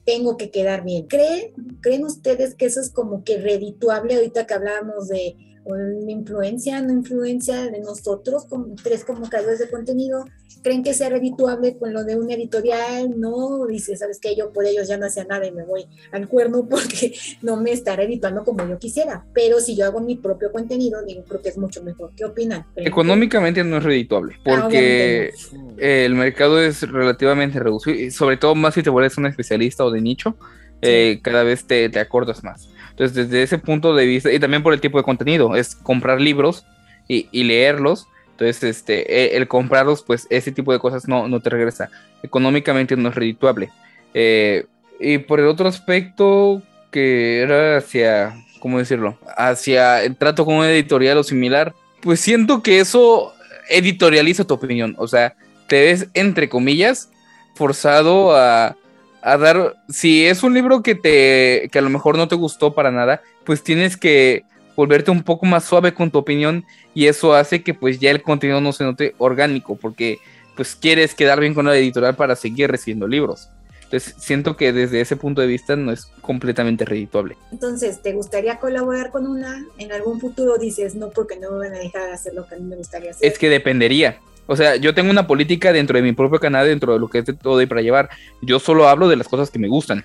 [0.06, 1.08] tengo que quedar bien.
[1.08, 6.12] ¿Creen, ¿Creen ustedes que eso es como que redituable ahorita que hablábamos de o la
[6.12, 10.26] influencia, no influencia de nosotros, como tres como creadores de contenido,
[10.62, 14.66] creen que sea redituable con lo de un editorial, no, dice, sabes que yo por
[14.66, 18.44] ellos ya no hacía nada y me voy al cuerno porque no me está redituando
[18.44, 21.84] como yo quisiera, pero si yo hago mi propio contenido, digo, creo que es mucho
[21.84, 22.12] mejor.
[22.16, 22.66] ¿Qué opinan?
[22.76, 25.32] Económicamente no es redituable, porque
[25.78, 29.92] el mercado es relativamente reducido, y sobre todo más si te vuelves un especialista o
[29.92, 30.36] de nicho,
[30.82, 32.70] eh, cada vez te, te acordas más.
[33.00, 36.20] Entonces, desde ese punto de vista, y también por el tipo de contenido, es comprar
[36.20, 36.66] libros
[37.08, 38.08] y, leerlos.
[38.32, 41.90] Entonces, este, e, el comprarlos, pues ese tipo de cosas no, no te regresa.
[42.24, 43.70] Económicamente no es redituable.
[44.14, 44.66] Eh,
[45.00, 49.18] y por el otro aspecto, que era hacia, ¿cómo decirlo?
[49.38, 53.34] Hacia el trato con un editorial o similar, pues siento que eso
[53.70, 54.94] editorializa tu opinión.
[54.98, 55.36] O sea,
[55.68, 57.10] te ves, entre comillas,
[57.56, 58.76] forzado a,
[59.22, 62.74] a dar, si es un libro que te, que a lo mejor no te gustó
[62.74, 64.44] para nada, pues tienes que
[64.76, 68.22] volverte un poco más suave con tu opinión y eso hace que pues ya el
[68.22, 70.20] contenido no se note orgánico porque
[70.56, 73.50] pues quieres quedar bien con la editorial para seguir recibiendo libros.
[73.84, 77.38] Entonces siento que desde ese punto de vista no es completamente redituable.
[77.52, 79.66] Entonces, ¿te gustaría colaborar con una?
[79.80, 82.60] En algún futuro dices, no, porque no me van a dejar hacer lo que a
[82.60, 83.28] mí me gustaría hacer.
[83.28, 84.20] Es que dependería.
[84.52, 87.20] O sea, yo tengo una política dentro de mi propio canal, dentro de lo que
[87.20, 88.10] es de todo y para llevar.
[88.42, 90.04] Yo solo hablo de las cosas que me gustan.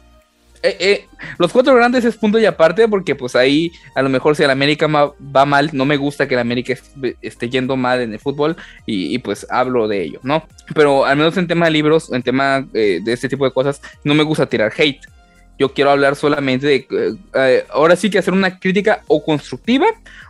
[0.62, 1.07] Eh, eh,
[1.38, 4.50] los cuatro grandes es punto y aparte porque pues ahí a lo mejor si el
[4.50, 6.74] América va mal, no me gusta que el América
[7.22, 8.54] esté yendo mal en el fútbol
[8.85, 10.46] y, pues hablo de ello, ¿no?
[10.74, 13.80] Pero al menos en tema de libros, en tema eh, de este tipo de cosas,
[14.04, 15.00] no me gusta tirar hate.
[15.59, 19.87] Yo quiero hablar solamente de, ahora sí que hacer una crítica o constructiva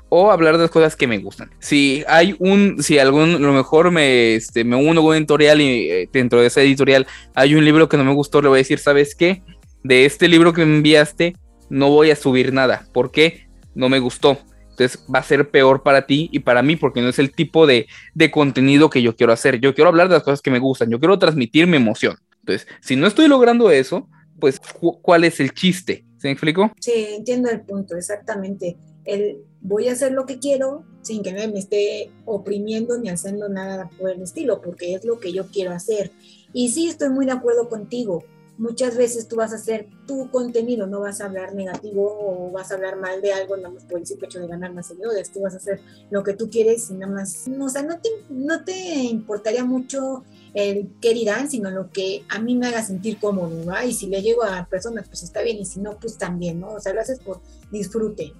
[0.09, 1.51] o hablar de las cosas que me gustan.
[1.59, 5.91] Si hay un, si algún, lo mejor me, este, me uno con un editorial y
[5.91, 8.59] eh, dentro de ese editorial hay un libro que no me gustó, le voy a
[8.59, 9.43] decir, ¿sabes qué?
[9.83, 11.35] De este libro que me enviaste,
[11.69, 12.87] no voy a subir nada.
[12.93, 13.49] ¿Por qué?
[13.75, 14.39] No me gustó.
[14.71, 17.67] Entonces va a ser peor para ti y para mí porque no es el tipo
[17.67, 19.61] de, de contenido que yo quiero hacer.
[19.61, 20.91] Yo quiero hablar de las cosas que me gustan.
[20.91, 22.17] Yo quiero transmitir mi emoción.
[22.41, 24.09] Entonces, si no estoy logrando eso,
[24.41, 24.61] pues,
[25.01, 26.05] ¿cuál es el chiste?
[26.19, 26.73] ¿Se me explico?
[26.81, 31.59] Sí, entiendo el punto, exactamente el voy a hacer lo que quiero sin que me
[31.59, 36.13] esté oprimiendo ni haciendo nada por el estilo, porque es lo que yo quiero hacer.
[36.53, 38.25] Y sí, estoy muy de acuerdo contigo.
[38.57, 42.71] Muchas veces tú vas a hacer tu contenido, no vas a hablar negativo o vas
[42.71, 45.33] a hablar mal de algo nada más por el simple hecho de ganar más seguidores.
[45.33, 47.99] Tú vas a hacer lo que tú quieres y nada más, no, o sea, no
[48.01, 52.85] te, no te importaría mucho el qué dirán, sino lo que a mí me haga
[52.85, 53.83] sentir cómodo, ¿no?
[53.83, 56.75] Y si le llego a personas, pues está bien, y si no, pues también, ¿no?
[56.75, 57.41] O sea, lo haces por
[57.73, 58.33] disfrute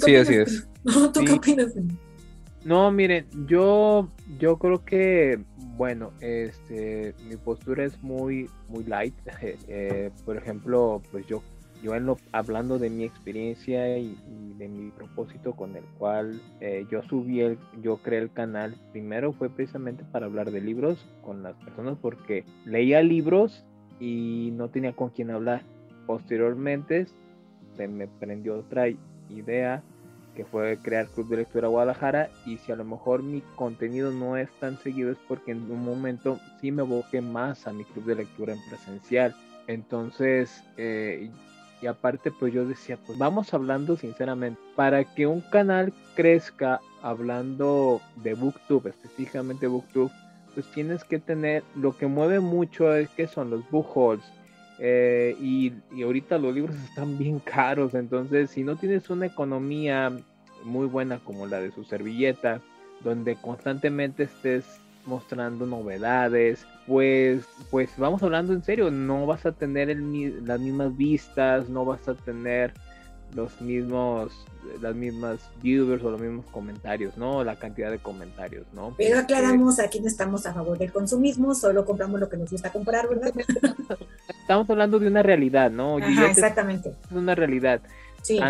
[0.00, 0.68] sí, así es.
[0.84, 1.74] No, ¿tú qué opinas?
[2.64, 5.40] No, miren, yo, yo creo que,
[5.76, 9.14] bueno, este, mi postura es muy, muy light.
[9.68, 11.42] Eh, por ejemplo, pues yo,
[11.82, 14.16] yo en lo, hablando de mi experiencia y,
[14.58, 19.32] de mi propósito con el cual eh, yo subí, el, yo creé el canal, primero
[19.32, 23.64] fue precisamente para hablar de libros con las personas porque leía libros
[24.00, 25.62] y no tenía con quién hablar.
[26.06, 27.06] Posteriormente
[27.76, 28.88] se me prendió otra
[29.30, 29.82] idea
[30.38, 34.36] que fue crear Club de Lectura Guadalajara y si a lo mejor mi contenido no
[34.36, 38.04] es tan seguido es porque en un momento sí me evoqué más a mi club
[38.04, 39.34] de lectura en presencial.
[39.66, 41.28] Entonces, eh,
[41.82, 48.00] y aparte pues yo decía, pues vamos hablando sinceramente, para que un canal crezca hablando
[48.22, 50.12] de Booktube, específicamente Booktube,
[50.54, 54.24] pues tienes que tener, lo que mueve mucho es que son los book hauls,
[54.78, 60.12] eh, y, ahorita los libros están bien caros, entonces si no tienes una economía
[60.64, 62.60] muy buena como la de su servilleta,
[63.02, 69.96] donde constantemente estés mostrando novedades, pues, pues vamos hablando en serio, no vas a tener
[69.96, 72.74] las mismas vistas, no vas a tener
[73.34, 74.32] los mismos,
[74.80, 77.44] las mismas viewers o los mismos comentarios, ¿no?
[77.44, 78.94] La cantidad de comentarios, ¿no?
[78.96, 82.72] Pero aclaramos, aquí no estamos a favor del consumismo, solo compramos lo que nos gusta
[82.72, 83.32] comprar, ¿verdad?
[84.40, 85.98] Estamos hablando de una realidad, ¿no?
[85.98, 86.94] Ajá, exactamente.
[87.04, 87.82] Es una realidad.
[88.22, 88.40] Sí.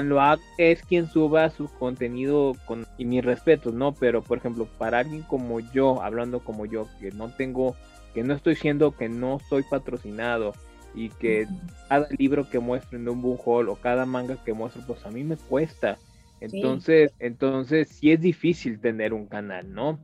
[0.56, 3.92] Es quien suba su contenido con, y mis respetos, ¿no?
[3.92, 7.76] Pero, por ejemplo, para alguien como yo, hablando como yo, que no tengo,
[8.14, 10.54] que no estoy siendo, que no soy patrocinado,
[10.94, 11.46] y que
[11.88, 15.24] cada libro que muestro en un haul o cada manga que muestro, pues a mí
[15.24, 15.98] me cuesta.
[16.40, 17.16] Entonces, sí.
[17.20, 19.98] entonces sí es difícil tener un canal, ¿no?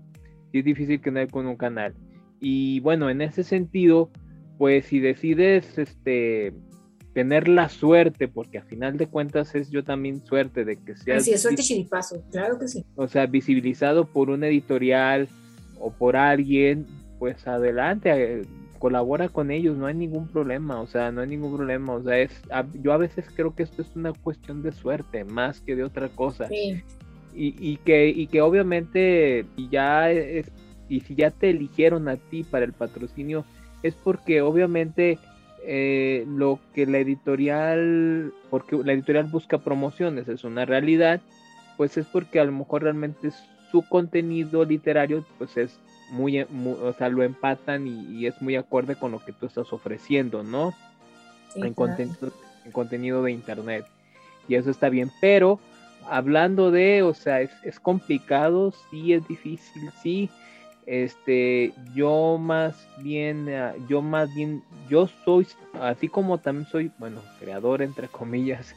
[0.53, 1.95] Sí es difícil tener con un canal.
[2.41, 4.11] Y bueno, en ese sentido,
[4.59, 6.53] pues si decides este
[7.15, 11.21] tener la suerte, porque a final de cuentas es yo también suerte de que sea.
[11.21, 12.85] Sí, es suerte chiripazo, claro que sí.
[12.97, 15.29] O sea, visibilizado por un editorial
[15.79, 16.87] o por alguien,
[17.21, 18.43] pues adelante,
[18.79, 22.19] colabora con ellos, no hay ningún problema, o sea, no hay ningún problema, o sea,
[22.19, 22.43] es,
[22.83, 26.09] yo a veces creo que esto es una cuestión de suerte más que de otra
[26.09, 26.49] cosa.
[26.53, 26.83] y,
[27.35, 30.51] y, que, y que obviamente ya es,
[30.89, 33.45] y si ya te eligieron a ti para el patrocinio,
[33.83, 35.19] es porque obviamente
[35.67, 41.21] eh, lo que la editorial, porque la editorial busca promociones, es una realidad,
[41.77, 43.31] pues es porque a lo mejor realmente
[43.71, 45.81] su contenido literario, pues es
[46.11, 50.43] muy, o sea, lo empatan y, es muy acorde con lo que tú estás ofreciendo,
[50.43, 50.75] ¿no?
[51.55, 52.33] en, contenido,
[52.65, 53.87] en contenido de internet.
[54.49, 55.59] Y eso está bien, pero
[56.09, 60.31] hablando de, o sea, es, es complicado, sí es difícil, sí,
[60.87, 65.47] este, yo más bien, eh, yo más bien, yo soy,
[65.81, 68.75] así como también soy, bueno, creador entre comillas,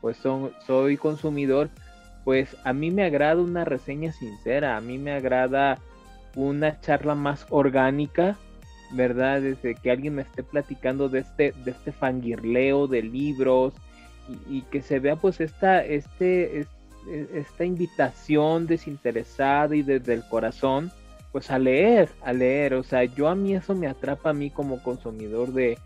[0.00, 1.68] pues son, soy consumidor,
[2.24, 5.78] pues a mí me agrada una reseña sincera, a mí me agrada
[6.34, 8.36] una charla más orgánica,
[8.92, 9.40] ¿verdad?
[9.42, 13.74] Desde que alguien me esté platicando de este, de este fangirleo de libros
[14.48, 16.66] y, que se vea pues esta, este,
[17.32, 20.92] esta invitación desinteresada y desde el corazón
[21.32, 24.50] pues a leer, a leer, o sea, yo a mí eso me atrapa a mí
[24.50, 25.78] como consumidor de,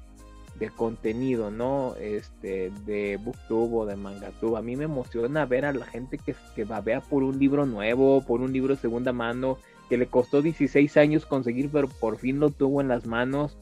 [0.59, 1.95] de contenido, ¿no?
[1.97, 4.59] Este, de Booktube o de Mangatube.
[4.59, 8.23] A mí me emociona ver a la gente que, que babea por un libro nuevo,
[8.23, 9.59] por un libro de segunda mano,
[9.95, 13.57] que le costó 16 años conseguir, pero por fin lo tuvo en las manos.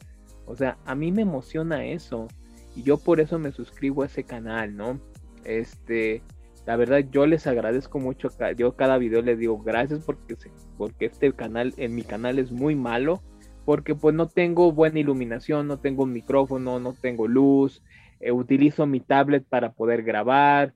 [0.47, 2.27] O sea, a mí me emociona eso.
[2.75, 4.99] Y yo por eso me suscribo a ese canal, ¿no?
[5.43, 6.23] Este,
[6.65, 8.29] la verdad, yo les agradezco mucho.
[8.57, 10.35] Yo cada video les digo gracias porque,
[10.75, 13.21] porque este canal, en mi canal es muy malo.
[13.63, 17.83] Porque pues no tengo buena iluminación, no tengo un micrófono, no tengo luz.
[18.19, 20.73] Eh, utilizo mi tablet para poder grabar.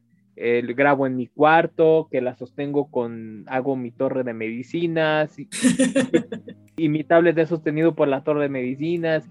[0.76, 5.38] Grabo en mi cuarto, que la sostengo con, hago mi torre de medicinas.
[5.40, 5.50] Y,
[6.78, 9.28] y mi tablet es sostenido por la torre de medicinas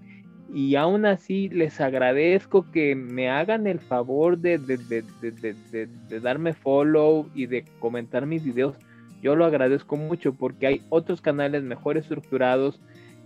[0.53, 7.47] y aún así les agradezco que me hagan el favor de, de, darme follow y
[7.47, 8.75] de comentar mis videos.
[9.21, 12.79] Yo lo agradezco mucho porque hay otros canales mejor estructurados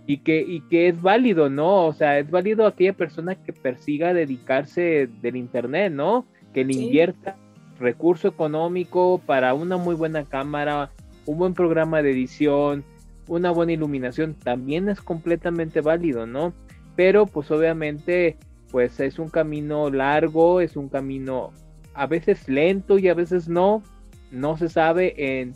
[0.06, 1.86] y que, y que es válido, ¿no?
[1.86, 6.26] O sea, es válido aquella persona que persiga dedicarse del Internet, ¿no?
[6.52, 7.36] Que le invierta
[7.82, 10.90] recurso económico para una muy buena cámara,
[11.26, 12.84] un buen programa de edición,
[13.28, 16.54] una buena iluminación, también es completamente válido, ¿no?
[16.96, 18.36] pero pues obviamente
[18.70, 21.52] pues es un camino largo, es un camino
[21.94, 23.82] a veces lento y a veces no,
[24.30, 25.54] no se sabe, en,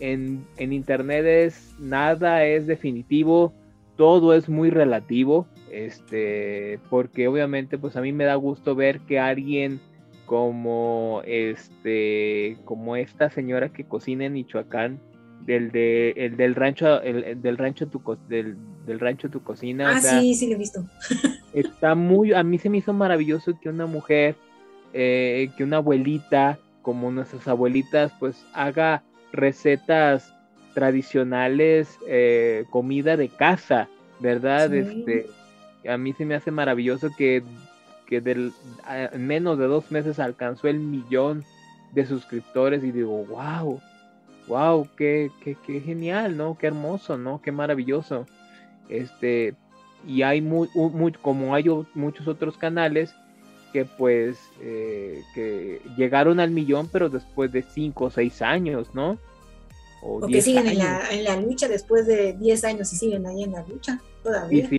[0.00, 3.52] en, internet es nada es definitivo,
[3.96, 9.20] todo es muy relativo, este, porque obviamente pues a mí me da gusto ver que
[9.20, 9.80] alguien
[10.28, 15.00] como este, como esta señora que cocina en Michoacán,
[15.46, 20.00] del de el del rancho el, del rancho tu del, del rancho tu cocina ah
[20.00, 20.84] sí sí lo he visto.
[21.54, 24.36] está muy a mí se me hizo maravilloso que una mujer
[24.92, 29.02] eh, que una abuelita como nuestras abuelitas pues haga
[29.32, 30.34] recetas
[30.74, 33.88] tradicionales eh, comida de casa
[34.20, 35.28] verdad este
[35.88, 37.42] a mí se me hace maravilloso que
[38.08, 38.52] que del,
[38.88, 41.44] en menos de dos meses alcanzó el millón
[41.92, 43.80] de suscriptores y digo wow
[44.48, 46.58] wow, qué, qué, qué, genial, ¿no?
[46.58, 47.40] Qué hermoso, ¿no?
[47.40, 48.26] Qué maravilloso.
[48.88, 49.54] Este,
[50.06, 53.14] y hay muy, muy como hay muchos otros canales
[53.72, 59.18] que pues eh, que llegaron al millón, pero después de cinco o seis años, ¿no?
[60.02, 63.42] O, que siguen en la, en la, lucha después de 10 años y siguen ahí
[63.42, 64.70] en la lucha todavía.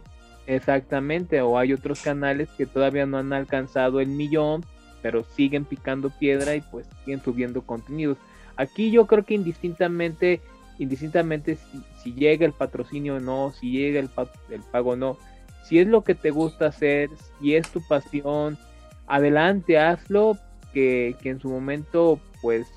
[0.50, 4.66] Exactamente, o hay otros canales que todavía no han alcanzado el millón,
[5.02, 8.18] pero siguen picando piedra y pues siguen subiendo contenidos.
[8.56, 10.42] Aquí yo creo que indistintamente,
[10.80, 11.58] indistintamente
[12.02, 14.10] si, llega el patrocinio o no, si llega el,
[14.50, 15.18] el pago o no,
[15.64, 18.58] si es lo que te gusta hacer, si es tu pasión,
[19.06, 20.36] adelante, hazlo,
[20.74, 22.68] que, que en su momento, pues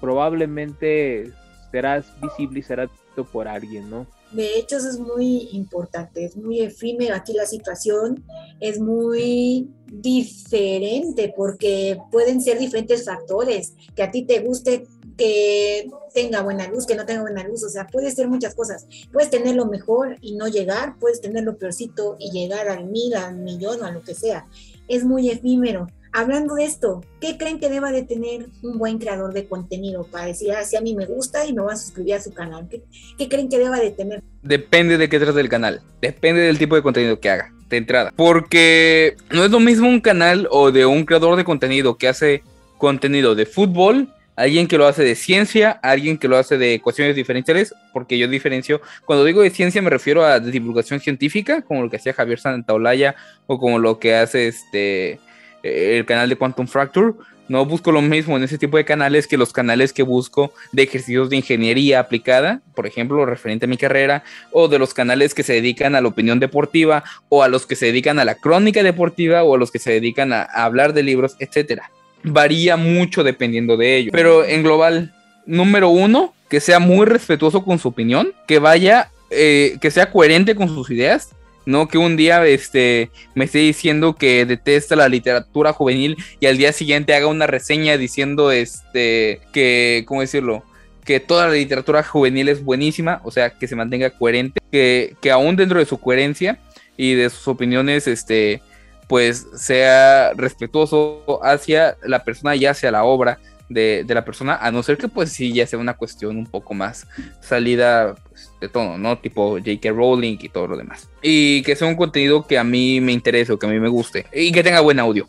[0.00, 1.30] probablemente
[1.70, 4.06] serás visible y serás visto por alguien, ¿no?
[4.32, 8.24] De hecho, eso es muy importante, es muy efímero aquí la situación,
[8.60, 16.42] es muy diferente porque pueden ser diferentes factores, que a ti te guste que tenga
[16.42, 18.86] buena luz, que no tenga buena luz, o sea, puede ser muchas cosas.
[19.12, 23.14] Puedes tener lo mejor y no llegar, puedes tener lo peorcito y llegar al mil,
[23.14, 24.48] al millón o a lo que sea.
[24.88, 25.86] Es muy efímero.
[26.14, 30.26] Hablando de esto, ¿qué creen que deba de tener un buen creador de contenido para
[30.26, 32.68] decir, ah, si a mí me gusta y me voy a suscribir a su canal?
[32.68, 34.22] ¿Qué, creen que deba de tener?
[34.42, 38.12] Depende de qué trata del canal, depende del tipo de contenido que haga, de entrada.
[38.14, 42.42] Porque no es lo mismo un canal o de un creador de contenido que hace
[42.76, 47.14] contenido de fútbol alguien que lo hace de ciencia, alguien que lo hace de ecuaciones
[47.14, 51.90] diferenciales, porque yo diferencio, cuando digo de ciencia me refiero a divulgación científica, como lo
[51.90, 53.14] que hacía Javier Santaolalla
[53.46, 55.20] o como lo que hace este
[55.62, 57.14] el canal de Quantum Fracture,
[57.48, 60.84] No busco lo mismo en ese tipo de canales que los canales que busco de
[60.84, 65.42] ejercicios de ingeniería aplicada, por ejemplo, referente a mi carrera, o de los canales que
[65.42, 68.82] se dedican a la opinión deportiva, o a los que se dedican a la crónica
[68.82, 71.90] deportiva, o a los que se dedican a, a hablar de libros, etcétera.
[72.22, 74.10] Varía mucho dependiendo de ello.
[74.12, 75.12] Pero en global,
[75.44, 80.54] número uno, que sea muy respetuoso con su opinión, que vaya, eh, que sea coherente
[80.54, 81.30] con sus ideas,
[81.66, 86.58] no que un día este, me esté diciendo que detesta la literatura juvenil y al
[86.58, 90.64] día siguiente haga una reseña diciendo este, que, ¿cómo decirlo?
[91.04, 95.30] Que toda la literatura juvenil es buenísima, o sea, que se mantenga coherente, que, que
[95.30, 96.60] aún dentro de su coherencia
[96.96, 98.62] y de sus opiniones, este,
[99.08, 103.38] pues sea respetuoso hacia la persona y hacia la obra
[103.68, 106.74] de, la persona, a no ser que pues sí ya sea una cuestión un poco
[106.74, 107.06] más
[107.40, 108.14] salida
[108.62, 109.18] de tono, ¿no?
[109.18, 109.90] Tipo J.K.
[109.90, 111.08] Rowling y todo lo demás.
[111.20, 113.88] Y que sea un contenido que a mí me interese o que a mí me
[113.88, 115.26] guste y que tenga buen audio.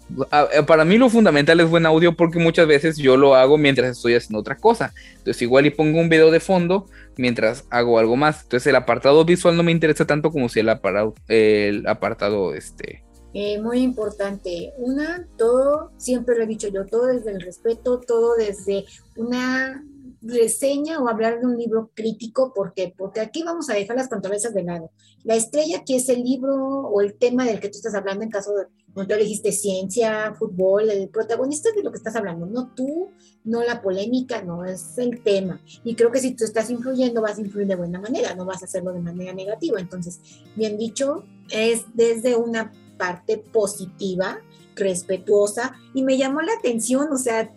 [0.68, 4.14] Para mí lo fundamental es buen audio porque muchas veces yo lo hago mientras estoy
[4.14, 4.94] haciendo otra cosa.
[5.18, 6.86] Entonces igual y pongo un video de fondo
[7.18, 8.44] mientras hago algo más.
[8.44, 13.04] Entonces el apartado visual no me interesa tanto como si el apartado, el apartado este,
[13.34, 14.74] eh, muy importante.
[14.78, 19.84] Una, todo, siempre lo he dicho yo, todo desde el respeto, todo desde una
[20.24, 22.94] reseña o hablar de un libro crítico, ¿por qué?
[22.98, 24.92] Porque aquí vamos a dejar las controversias de lado.
[25.24, 28.30] La estrella que es el libro o el tema del que tú estás hablando en
[28.30, 29.16] caso de, como tú
[29.52, 33.10] ciencia, fútbol, el protagonista de lo que estás hablando, no tú,
[33.44, 35.62] no la polémica, no, es el tema.
[35.84, 38.62] Y creo que si tú estás influyendo, vas a influir de buena manera, no vas
[38.62, 39.80] a hacerlo de manera negativa.
[39.80, 40.20] Entonces,
[40.56, 44.40] bien dicho, es desde una parte positiva,
[44.76, 47.52] respetuosa, y me llamó la atención, o sea,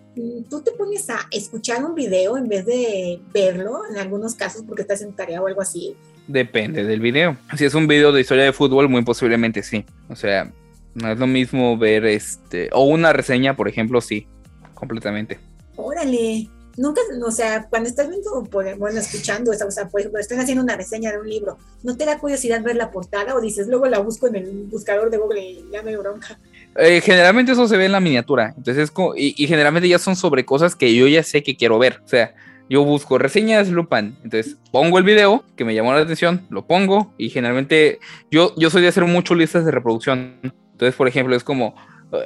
[0.48, 4.82] tú te pones a escuchar un video en vez de verlo, en algunos casos porque
[4.82, 5.94] estás en tarea o algo así.
[6.26, 7.36] Depende del video.
[7.56, 9.84] Si es un video de historia de fútbol, muy posiblemente sí.
[10.08, 10.52] O sea,
[10.94, 14.26] no es lo mismo ver este, o una reseña, por ejemplo, sí,
[14.74, 15.38] completamente.
[15.76, 16.48] Órale,
[16.78, 20.76] nunca, o sea, cuando estás viendo, bueno, escuchando, o sea, por ejemplo, estás haciendo una
[20.76, 23.98] reseña de un libro, ¿no te da curiosidad ver la portada o dices, luego la
[23.98, 26.38] busco en el buscador de Google y ya me bronca?
[26.78, 30.44] Eh, generalmente eso se ve en la miniatura, entonces como, y, generalmente ya son sobre
[30.44, 32.34] cosas que yo ya sé que quiero ver, o sea,
[32.68, 37.14] yo busco reseñas Lupan, entonces pongo el video que me llamó la atención, lo pongo.
[37.16, 38.00] Y generalmente
[38.30, 41.76] yo, yo soy de hacer mucho listas de reproducción, entonces por ejemplo es como,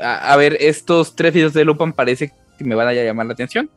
[0.02, 3.70] a, ver, estos tres videos de Lupan parece que me van a llamar la atención,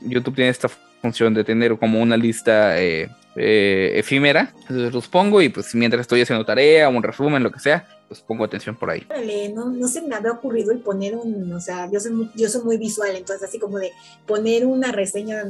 [0.00, 0.68] YouTube tiene esta
[1.00, 4.54] función de tener como una lista eh, eh, efímera.
[4.68, 8.44] Los pongo y pues mientras estoy haciendo tarea, un resumen, lo que sea, pues pongo
[8.44, 9.06] atención por ahí.
[9.54, 12.48] no, no se me había ocurrido el poner un, o sea, yo soy, muy, yo
[12.48, 13.92] soy muy visual, entonces así como de
[14.26, 15.44] poner una reseña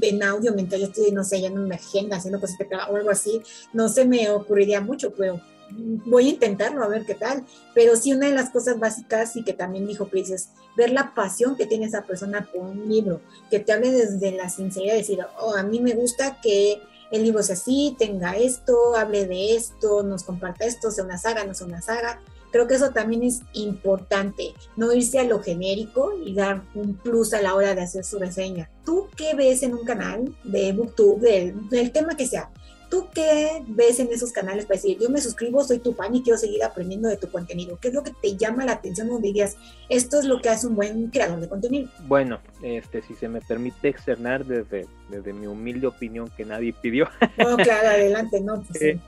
[0.00, 2.58] en audio mientras yo estoy, no sé, ya en una agenda haciendo cosas
[2.90, 3.40] o algo así,
[3.72, 5.40] no se me ocurriría mucho, pero
[5.74, 7.44] voy a intentarlo a ver qué tal.
[7.74, 11.14] Pero sí, una de las cosas básicas y que también dijo Chris es ver la
[11.14, 13.20] pasión que tiene esa persona por un libro,
[13.50, 16.80] que te hable desde la sinceridad, decir, oh, a mí me gusta que
[17.12, 21.44] el libro sea así, tenga esto, hable de esto, nos comparta esto, sea una saga,
[21.44, 22.20] no sea una saga.
[22.50, 27.32] Creo que eso también es importante, no irse a lo genérico y dar un plus
[27.32, 28.68] a la hora de hacer su reseña.
[28.84, 32.50] ¿Tú qué ves en un canal de BookTube, del, del tema que sea?
[32.92, 36.22] ¿Tú qué ves en esos canales para decir, yo me suscribo, soy tu fan y
[36.22, 37.78] quiero seguir aprendiendo de tu contenido?
[37.80, 39.56] ¿Qué es lo que te llama la atención donde dirías,
[39.88, 41.88] esto es lo que hace un buen creador de contenido?
[42.06, 47.08] Bueno, este, si se me permite externar desde, desde mi humilde opinión que nadie pidió.
[47.38, 48.62] No, claro, adelante, no.
[48.62, 49.00] Pues, eh,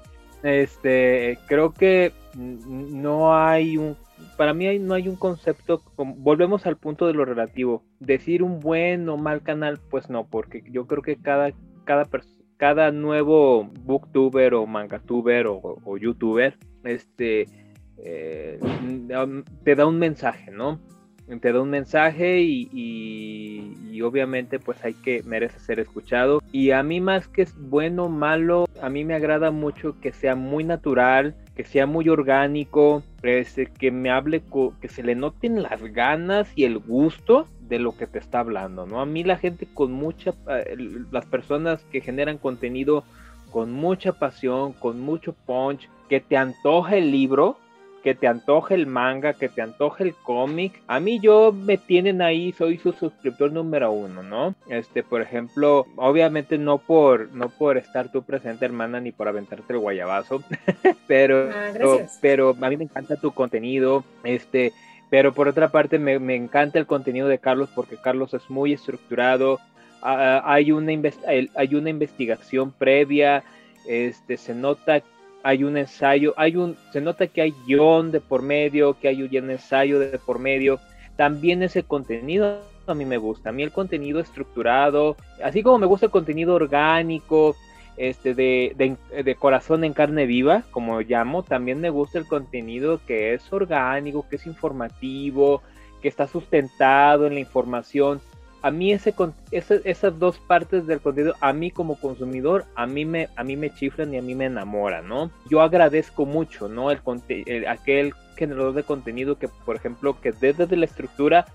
[0.43, 3.99] este, creo que no hay un
[4.39, 9.07] para mí no hay un concepto, volvemos al punto de lo relativo, decir un buen
[9.11, 11.53] o mal canal, pues no, porque yo creo que cada,
[11.85, 17.47] cada, persona cada nuevo booktuber o mangatuber o, o youtuber, este,
[17.99, 18.59] eh,
[19.65, 20.81] te da un mensaje, ¿no?
[21.43, 26.41] Te da un mensaje y, obviamente pues hay que, merece ser escuchado.
[26.53, 30.13] Y a mí más que es bueno o malo, a mí me agrada mucho que
[30.13, 34.43] sea muy natural, que sea muy orgánico, este, que me hable,
[34.81, 38.87] que se le noten las ganas y el gusto de lo que te está hablando,
[38.87, 39.01] ¿no?
[39.01, 40.77] A mí la gente con mucha, eh,
[41.11, 43.05] las personas que generan contenido
[43.51, 47.57] con mucha pasión, con mucho punch, que te antoja el libro,
[48.05, 50.83] que te antoje el manga, que te antoje el cómic.
[50.89, 54.55] A mí yo me tienen ahí, soy su suscriptor número uno, ¿no?
[54.69, 59.73] Este, por ejemplo, obviamente no por, no por estar tú presente, hermana, ni por aventarte
[59.73, 60.43] el guayabazo,
[61.07, 61.73] pero, ah,
[62.21, 64.75] pero a mí me encanta tu contenido, este,
[65.15, 68.73] pero por otra parte me, me, encanta el contenido de Carlos porque Carlos es muy
[68.73, 69.61] estructurado,
[70.03, 73.45] hay, una hay una investigación previa,
[73.87, 75.05] este, se nota
[75.45, 79.23] hay un ensayo, hay un, se nota que hay guion de por medio, que hay
[79.23, 80.81] un ensayo de por medio,
[81.15, 83.51] también ese contenido a mí me gusta.
[83.51, 87.55] A mí el contenido estructurado, así como me gusta el contenido orgánico,
[87.97, 93.35] este de, de, corazón en carne viva, como llamo, también me gusta el contenido que
[93.35, 95.63] es orgánico, que es informativo,
[96.03, 98.21] que está sustentado en la información.
[98.63, 99.15] A mí ese,
[99.51, 103.73] esas dos partes del contenido, a mí como consumidor, a mí me, a mí me
[103.73, 105.31] chiflan y a mí me enamoran, ¿no?
[105.51, 106.91] Yo agradezco mucho, ¿no?
[106.91, 111.47] El, el aquel generador de contenido que, por ejemplo, que desde la estructura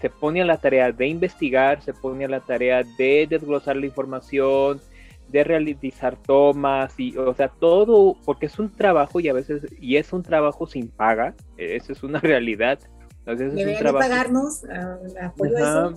[0.00, 3.86] se pone a la tarea de investigar, se pone a la tarea de desglosar la
[3.86, 4.80] información,
[5.28, 9.96] de realizar tomas y o sea todo porque es un trabajo y a veces y
[9.96, 12.78] es un trabajo sin paga eso es una realidad
[13.20, 14.62] entonces Deberían pagarnos
[15.20, 15.94] apoyo eso.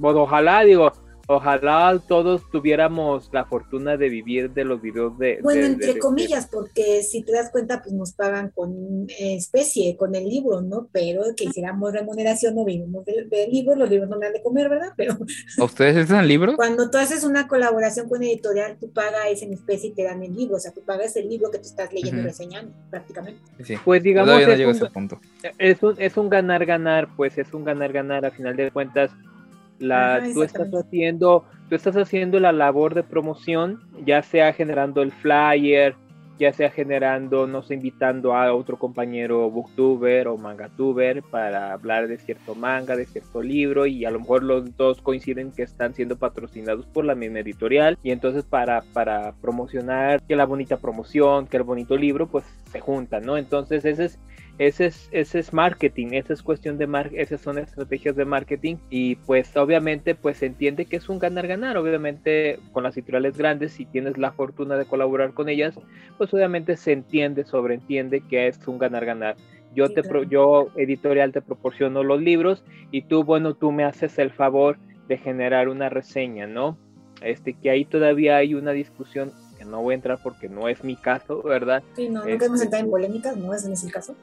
[0.00, 0.92] ojalá digo
[1.28, 5.38] Ojalá todos tuviéramos la fortuna de vivir de los videos de...
[5.42, 10.28] Bueno, entre comillas, porque si te das cuenta, pues nos pagan con especie, con el
[10.28, 10.88] libro, ¿no?
[10.92, 14.68] Pero que hiciéramos remuneración, no vivimos del, libro, los libros no me dan de comer,
[14.68, 14.92] ¿verdad?
[14.96, 15.16] Pero...
[15.58, 16.56] ¿A ustedes están libros?
[16.56, 20.34] Cuando tú haces una colaboración con editorial, tú pagas en especie y te dan el
[20.34, 23.40] libro, o sea, tú pagas el libro que tú estás leyendo y reseñando, prácticamente.
[23.64, 23.76] Sí.
[23.84, 24.40] Pues digamos...
[24.40, 25.20] es, un,
[25.58, 29.10] Es, un, es un ganar-ganar, pues es un ganar-ganar a final de cuentas
[29.78, 35.12] la, tú estás haciendo, tú estás haciendo la labor de promoción, ya sea generando el
[35.12, 35.94] flyer,
[36.38, 42.18] ya sea generando, no sé, invitando a otro compañero booktuber o mangatuber para hablar de
[42.18, 46.16] cierto manga, de cierto libro, y a lo mejor los dos coinciden que están siendo
[46.16, 51.58] patrocinados por la misma editorial, y entonces para, para promocionar que la bonita promoción, que
[51.58, 53.36] el bonito libro, pues se juntan, ¿no?
[53.36, 54.18] Entonces ese es
[54.58, 58.76] ese es, ese es marketing, esa es cuestión de mar esas son estrategias de marketing
[58.90, 63.72] y pues obviamente pues se entiende que es un ganar-ganar, obviamente con las editoriales grandes
[63.72, 65.78] si tienes la fortuna de colaborar con ellas,
[66.18, 69.36] pues obviamente se entiende, sobreentiende que es un ganar-ganar.
[69.74, 74.30] Yo, te yo editorial te proporciono los libros y tú, bueno, tú me haces el
[74.30, 74.76] favor
[75.08, 76.76] de generar una reseña, ¿no?
[77.22, 79.32] Este, que ahí todavía hay una discusión
[79.64, 81.82] no voy a entrar porque no es mi caso, ¿verdad?
[81.94, 84.16] Sí, no, no queremos este, entrar en polémicas, no ese es el caso.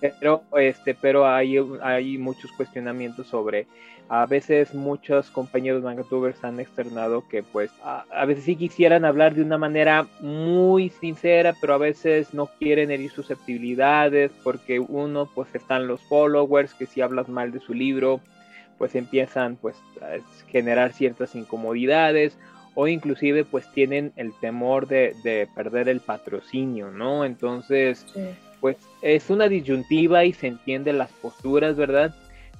[0.00, 3.66] Pero, este, pero hay, hay muchos cuestionamientos sobre,
[4.08, 9.34] a veces muchos compañeros mangatubers han externado que pues a, a, veces sí quisieran hablar
[9.34, 15.54] de una manera muy sincera, pero a veces no quieren herir susceptibilidades porque uno pues
[15.54, 18.20] están los followers que si hablas mal de su libro
[18.82, 20.16] pues empiezan pues a
[20.48, 22.36] generar ciertas incomodidades
[22.74, 27.24] o inclusive pues tienen el temor de, perder el patrocinio, ¿no?
[27.24, 28.06] Entonces,
[28.60, 32.14] pues es una disyuntiva y se entiende las posturas, ¿verdad?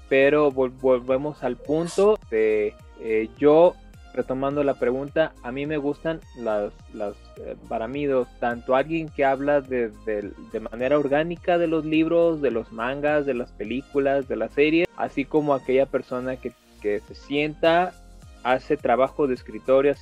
[0.08, 3.74] Pero volvemos al punto de eh, yo,
[4.12, 8.06] retomando la pregunta, a mí me gustan las, las eh, para mí,
[8.38, 13.34] tanto alguien que habla de, de, manera orgánica de los libros, de los mangas, de
[13.34, 16.52] las películas, de las series, así como aquella persona que,
[16.82, 17.94] que se sienta
[18.42, 19.94] hace trabajo de escritorio,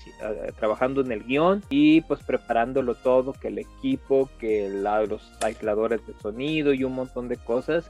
[0.59, 6.15] trabajando en el guion y pues preparándolo todo, que el equipo, que los aisladores de
[6.21, 7.89] sonido y un montón de cosas.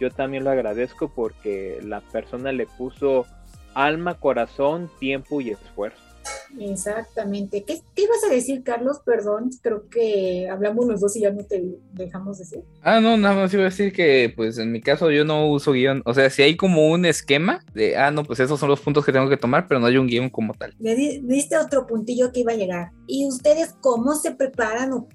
[0.00, 3.26] Yo también lo agradezco porque la persona le puso
[3.74, 6.11] alma, corazón, tiempo y esfuerzo.
[6.58, 7.64] Exactamente.
[7.64, 9.00] ¿Qué, ibas a decir, Carlos?
[9.04, 11.62] Perdón, creo que hablamos los dos y ya no te
[11.92, 12.60] dejamos decir.
[12.82, 15.72] Ah, no, nada más iba a decir que, pues en mi caso yo no uso
[15.72, 16.02] guion.
[16.04, 19.04] O sea, si hay como un esquema de, ah, no, pues esos son los puntos
[19.04, 20.74] que tengo que tomar, pero no hay un guion como tal.
[20.78, 22.90] Le diste otro puntillo que iba a llegar.
[23.06, 25.08] ¿Y ustedes cómo se preparan o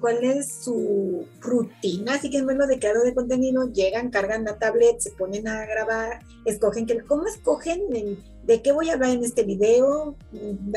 [0.00, 4.58] cuál es su rutina, así que en menos de creador de contenido, llegan, cargan la
[4.58, 7.80] tablet, se ponen a grabar, escogen que, ¿cómo escogen
[8.46, 10.16] de qué voy a hablar en este video?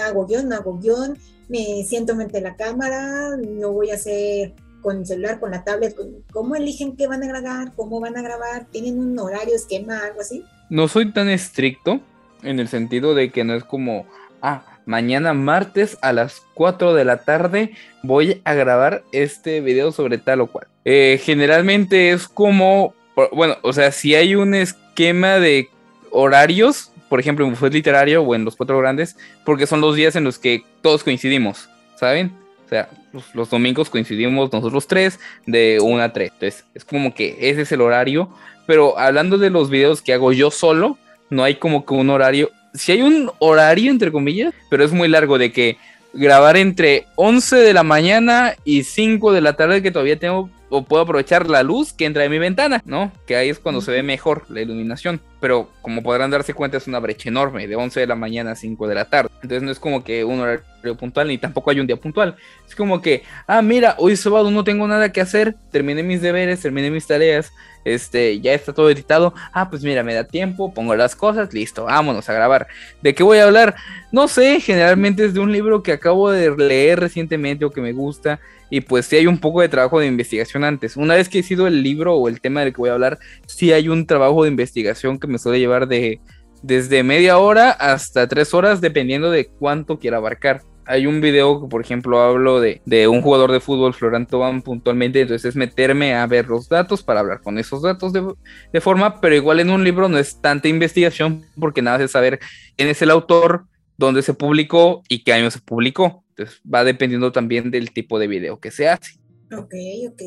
[0.04, 1.18] Hago guion, hago guion,
[1.48, 5.64] me siento frente a la cámara, no voy a hacer con el celular, con la
[5.64, 5.96] tablet,
[6.32, 7.74] ¿cómo eligen qué van a grabar?
[7.76, 8.66] ¿Cómo van a grabar?
[8.72, 10.44] ¿Tienen un horario, esquema, algo así?
[10.70, 12.00] No soy tan estricto
[12.44, 14.06] en el sentido de que no es como,
[14.42, 20.18] ah, mañana martes a las 4 de la tarde voy a grabar este video sobre
[20.18, 20.68] tal o cual.
[20.86, 22.94] Eh, generalmente es como,
[23.34, 25.70] bueno, o sea, si hay un esquema de
[26.12, 30.16] horarios, por ejemplo, en Buffet Literario o en Los Cuatro Grandes, porque son los días
[30.16, 32.32] en los que todos coincidimos, ¿saben?
[32.66, 32.90] O sea,
[33.34, 36.32] los, domingos coincidimos nosotros tres de 1 a 3.
[36.32, 38.30] Entonces, es como que ese es el horario.
[38.68, 41.00] Pero hablando de los videos que hago yo solo,
[41.32, 45.08] no hay como que un horario si hay un horario, entre comillas, pero es muy
[45.08, 45.78] largo de que
[46.14, 50.84] grabar entre 11 de la mañana y 5 de la tarde, que todavía tengo o
[50.84, 53.12] puedo aprovechar la luz que entra de mi ventana, ¿no?
[53.26, 55.20] Que ahí es cuando se ve mejor la iluminación.
[55.40, 58.56] Pero como podrán darse cuenta, es una brecha enorme, de 11 de la mañana a
[58.56, 59.30] 5 de la tarde.
[59.42, 62.36] Entonces no es como que un horario puntual, ni tampoco hay un día puntual.
[62.68, 66.22] Es como que, ah, mira, hoy es sábado, no tengo nada que hacer, terminé mis
[66.22, 67.52] deberes, terminé mis tareas,
[67.86, 69.34] este, ya está todo editado.
[69.54, 72.68] Ah, pues mira, me da tiempo, pongo las cosas, listo, vámonos a grabar.
[73.02, 73.76] ¿De qué voy a hablar?
[74.12, 77.94] No sé, generalmente es de un libro que acabo de leer recientemente o que me
[77.94, 78.40] gusta
[78.70, 80.98] y pues sí hay un poco de trabajo de investigación antes.
[80.98, 83.20] Una vez que he sido el libro o el tema del que voy a hablar,
[83.48, 86.20] sí hay un trabajo de investigación que me suele llevar de
[86.62, 90.62] desde media hora hasta tres horas, dependiendo de cuánto quiera abarcar.
[90.86, 95.22] Hay un video que, por ejemplo, hablo de, un jugador de fútbol, Florent Tobán, puntualmente,
[95.22, 98.26] entonces es meterme a ver los datos para hablar con esos datos de,
[98.74, 102.40] de forma, pero igual en un libro no es tanta investigación porque nada es saber
[102.76, 103.66] quién es el autor,
[103.98, 106.24] dónde se publicó y qué año se publicó.
[106.40, 109.20] Entonces va dependiendo también del tipo de video que se hace.
[109.52, 109.74] Ok,
[110.08, 110.22] ok.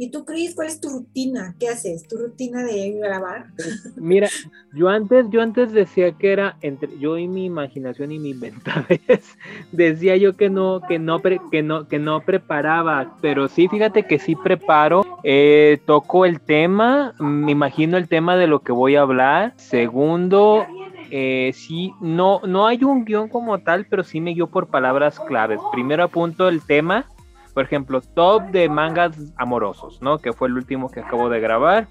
[0.00, 1.56] ¿Y tú, Cris, cuál es tu rutina?
[1.58, 2.06] ¿Qué haces?
[2.06, 3.46] ¿Tu rutina de grabar?
[3.96, 4.28] Mira,
[4.72, 9.36] yo antes, yo antes decía que era entre yo y mi imaginación y mi inventadez.
[9.72, 14.20] decía yo que no, que no, que no, que no preparaba, pero sí, fíjate que
[14.20, 15.02] sí preparo.
[15.24, 19.52] Eh, toco el tema, me imagino el tema de lo que voy a hablar.
[19.56, 20.64] Segundo,
[21.10, 25.18] eh, sí, no, no hay un guion como tal, pero sí me guío por palabras
[25.20, 25.60] claves.
[25.72, 27.06] Primero apunto el tema,
[27.54, 30.18] por ejemplo, top de mangas amorosos, ¿no?
[30.18, 31.88] Que fue el último que acabo de grabar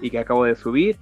[0.00, 0.96] y que acabo de subir.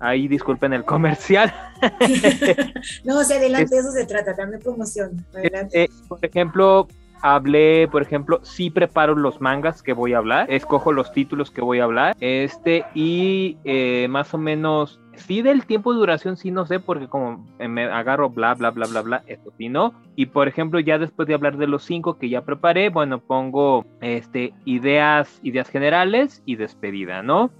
[0.00, 1.52] Ahí disculpen el comercial.
[3.04, 5.26] no, o sea, adelante, eso se trata, también promoción.
[5.34, 5.84] Adelante.
[5.84, 6.86] Eh, por ejemplo,
[7.22, 11.60] hablé, por ejemplo, sí preparo los mangas que voy a hablar, escojo los títulos que
[11.60, 16.50] voy a hablar, este, y eh, más o menos Sí, del tiempo de duración sí
[16.50, 19.92] no sé, porque como me agarro bla, bla, bla, bla, bla, esto sí no.
[20.16, 23.84] Y por ejemplo, ya después de hablar de los cinco que ya preparé, bueno, pongo
[24.00, 27.50] este, ideas, ideas generales y despedida, ¿no?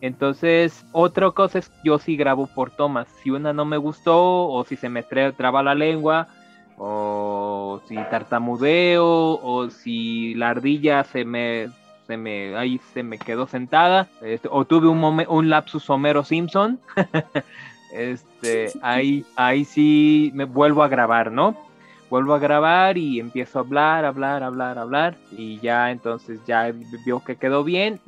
[0.00, 3.08] Entonces, otra cosa es yo sí grabo por tomas.
[3.22, 6.28] Si una no me gustó, o si se me traba la lengua,
[6.78, 11.68] o si tartamudeo, o si la ardilla se me
[12.16, 16.78] me, ahí se me quedó sentada, este, o tuve un, un lapsus Homero Simpson,
[17.94, 21.56] este, ahí, ahí sí me vuelvo a grabar, ¿no?
[22.10, 26.72] Vuelvo a grabar y empiezo a hablar, hablar, hablar, hablar, y ya entonces ya
[27.06, 28.00] veo que quedó bien,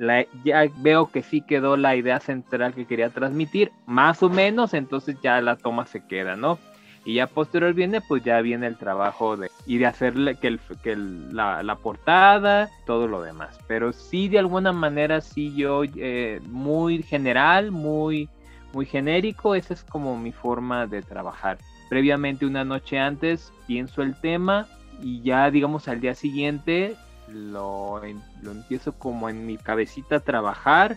[0.45, 5.17] ya veo que sí quedó la idea central que quería transmitir, más o menos, entonces
[5.23, 6.59] ya la toma se queda, ¿no?
[7.05, 10.61] Y ya posterior viene, pues ya viene el trabajo de y de hacerle que, el,
[10.83, 13.59] que la, la, portada, todo lo demás.
[13.67, 18.29] Pero sí, de alguna manera, sí yo, eh, muy general, muy,
[18.73, 21.59] muy genérico, esa es como mi forma de trabajar.
[21.89, 24.69] Previamente, una noche antes, pienso el tema
[25.03, 26.95] y ya, digamos, al día siguiente
[27.29, 28.01] lo,
[28.43, 30.97] lo empiezo como en mi cabecita a trabajar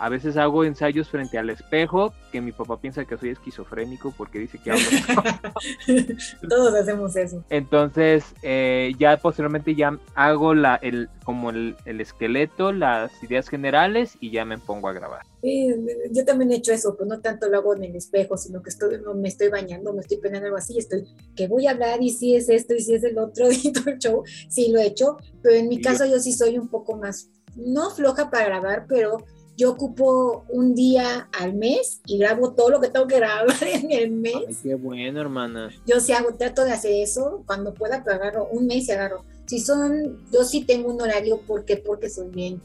[0.00, 4.38] a veces hago ensayos frente al espejo, que mi papá piensa que soy esquizofrénico porque
[4.38, 4.82] dice que hablo.
[6.48, 7.44] Todos hacemos eso.
[7.50, 14.30] Entonces, eh, ya posteriormente ya hago la, el, como el, esqueleto, las ideas generales y
[14.30, 15.26] ya me pongo a grabar.
[15.42, 15.68] Sí,
[16.12, 18.70] yo también he hecho eso, pues no tanto lo hago en el espejo, sino que
[18.70, 21.04] estoy, me estoy bañando, me estoy poniendo algo así, estoy,
[21.36, 23.90] que voy a hablar y si es esto y si es el otro y todo
[23.90, 26.96] el show, sí lo he hecho, pero en mi caso yo sí soy un poco
[26.96, 29.18] más, no floja para grabar, pero
[29.60, 33.92] yo ocupo un día al mes y grabo todo lo que tengo que grabar en
[33.92, 34.34] el mes.
[34.48, 35.68] Ay, qué bueno, hermana.
[35.86, 39.22] Yo sí hago, trato de hacer eso cuando pueda, pero agarro un mes y agarro.
[39.44, 41.76] Si son, yo sí tengo un horario, ¿por qué?
[41.76, 42.62] Porque soy bien,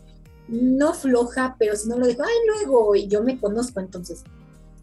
[0.48, 4.24] no floja, pero si no lo dejo, ay, luego, y yo me conozco, entonces,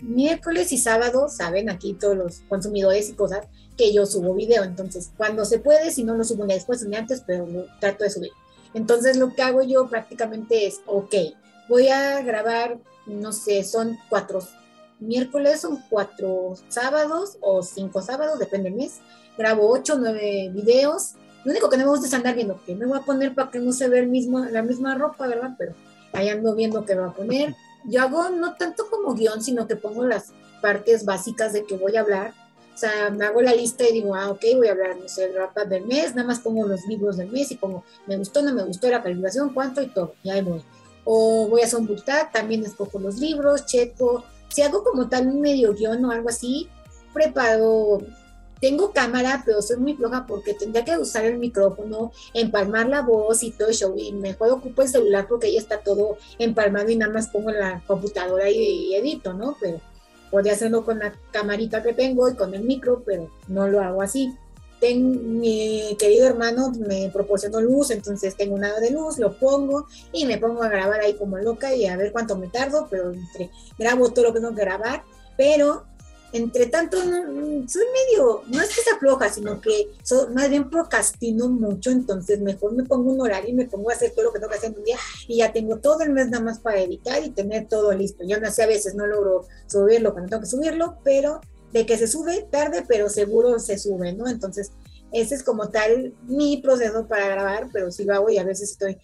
[0.02, 3.46] miércoles y sábado, saben aquí todos los consumidores y cosas,
[3.78, 6.94] que yo subo video, entonces, cuando se puede, si no lo subo ni después ni
[6.94, 8.32] antes, pero lo trato de subir.
[8.74, 11.14] Entonces, lo que hago yo prácticamente es, ok,
[11.72, 14.40] voy a grabar, no sé, son cuatro
[15.00, 19.00] miércoles, son cuatro sábados o cinco sábados, depende del mes.
[19.38, 21.14] Grabo ocho, nueve videos.
[21.44, 23.50] Lo único que no me gusta es andar viendo qué me voy a poner para
[23.50, 25.52] que no se vea mismo, la misma ropa, ¿verdad?
[25.56, 25.72] Pero
[26.12, 27.56] ahí ando viendo qué voy a poner.
[27.86, 30.26] Yo hago no tanto como guion, sino que pongo las
[30.60, 32.34] partes básicas de que voy a hablar.
[32.74, 35.24] O sea, me hago la lista y digo, ah, ok, voy a hablar, no sé,
[35.24, 38.42] el rap del mes, nada más pongo los libros del mes y pongo, me gustó,
[38.42, 40.62] no me gustó, la calificación, cuánto y todo, y ahí voy
[41.04, 44.24] o voy a book también escojo los libros, checo.
[44.48, 46.68] Si hago como tal un medio guion o algo así,
[47.12, 48.00] preparo.
[48.60, 53.42] Tengo cámara, pero soy muy floja porque tendría que usar el micrófono, empalmar la voz
[53.42, 53.92] y todo eso.
[53.96, 57.82] Y mejor ocupo el celular porque ahí está todo empalmado y nada más pongo la
[57.88, 59.56] computadora y, edito, ¿no?
[59.60, 59.80] Pero
[60.30, 64.00] podría hacerlo con la camarita que tengo y con el micro, pero no lo hago
[64.00, 64.32] así.
[64.82, 70.26] Ten, mi querido hermano me proporcionó luz, entonces tengo una de luz, lo pongo y
[70.26, 73.48] me pongo a grabar ahí como loca y a ver cuánto me tardo, pero entre,
[73.78, 75.04] grabo todo lo que tengo que grabar,
[75.36, 75.84] pero
[76.32, 79.92] entre tanto, soy medio, no es que se afloja, sino que
[80.34, 84.10] más bien procrastino mucho, entonces mejor me pongo un horario y me pongo a hacer
[84.10, 84.96] todo lo que tengo que hacer en un día
[85.28, 88.24] y ya tengo todo el mes nada más para editar y tener todo listo.
[88.26, 91.40] Yo no sé, a veces no logro subirlo cuando tengo que subirlo, pero
[91.72, 94.28] de que se sube tarde, pero seguro se sube, ¿no?
[94.28, 94.72] Entonces,
[95.12, 98.72] ese es como tal mi proceso para grabar, pero sí lo hago y a veces
[98.72, 98.98] estoy,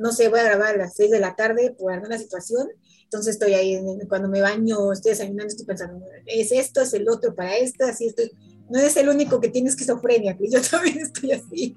[0.00, 2.68] no sé, voy a grabar a las 6 de la tarde por alguna situación
[3.14, 7.32] entonces estoy ahí, cuando me baño, estoy desayunando, estoy pensando, es esto, es el otro
[7.32, 8.32] para esto, así estoy.
[8.68, 11.76] No es el único que tiene esquizofrenia, que yo también estoy así.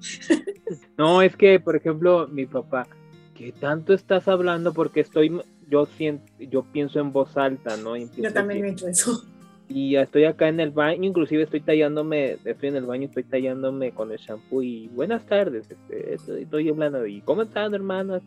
[0.96, 2.88] No, es que, por ejemplo, mi papá,
[3.36, 4.72] ¿qué tanto estás hablando?
[4.74, 7.96] Porque estoy, yo siento, yo pienso en voz alta, ¿no?
[7.96, 9.24] yo también he hecho eso.
[9.68, 13.92] Y estoy acá en el baño, inclusive estoy tallándome, estoy en el baño, estoy tallándome
[13.92, 18.18] con el shampoo y buenas tardes, este, estoy, hablando y ¿cómo estás, hermano?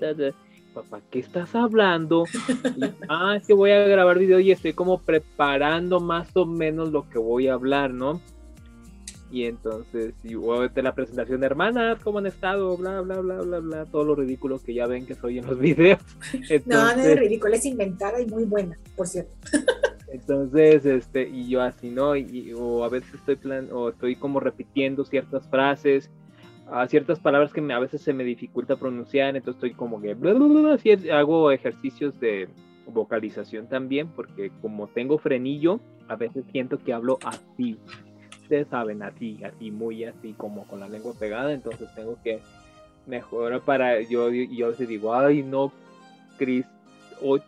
[0.73, 2.25] papá, ¿qué estás hablando?
[3.09, 7.09] ah, es que voy a grabar video y estoy como preparando más o menos lo
[7.09, 8.21] que voy a hablar, ¿no?
[9.31, 12.77] Y entonces, y de la presentación de hermanas, ¿cómo han estado?
[12.77, 15.57] Bla, bla, bla, bla, bla, todo lo ridículo que ya ven que soy en los
[15.59, 16.01] videos.
[16.65, 19.33] no, no es ridículo, es inventada y muy buena, por cierto.
[20.11, 22.15] entonces, este, y yo así, ¿no?
[22.15, 26.09] Y, o a veces estoy plan, o estoy como repitiendo ciertas frases
[26.71, 30.15] a ciertas palabras que a veces se me dificulta pronunciar, entonces estoy como que
[31.11, 32.47] hago ejercicios de
[32.87, 37.77] vocalización también, porque como tengo frenillo, a veces siento que hablo así.
[38.41, 42.39] Ustedes saben, así, así, muy así, como con la lengua pegada, entonces tengo que
[43.05, 45.73] mejorar para, yo, yo a veces digo, ay no,
[46.37, 46.65] Cris,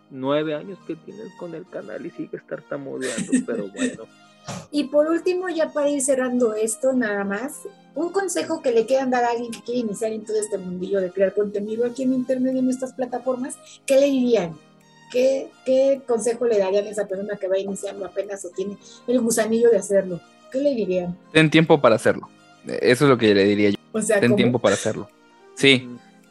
[0.09, 4.03] nueve años que tienes con el canal y sigues tartamudeando, pero bueno.
[4.71, 7.61] Y por último, ya para ir cerrando esto, nada más,
[7.95, 10.99] un consejo que le quieran dar a alguien que quiere iniciar en todo este mundillo
[10.99, 14.57] de crear contenido aquí en Internet y en estas plataformas, ¿qué le dirían?
[15.11, 19.21] ¿Qué, ¿Qué consejo le darían a esa persona que va iniciando apenas o tiene el
[19.21, 20.19] gusanillo de hacerlo?
[20.51, 21.17] ¿Qué le dirían?
[21.32, 22.30] Ten tiempo para hacerlo.
[22.65, 23.78] Eso es lo que le diría yo.
[23.91, 25.07] O sea, Ten tiempo para hacerlo.
[25.55, 25.88] Sí.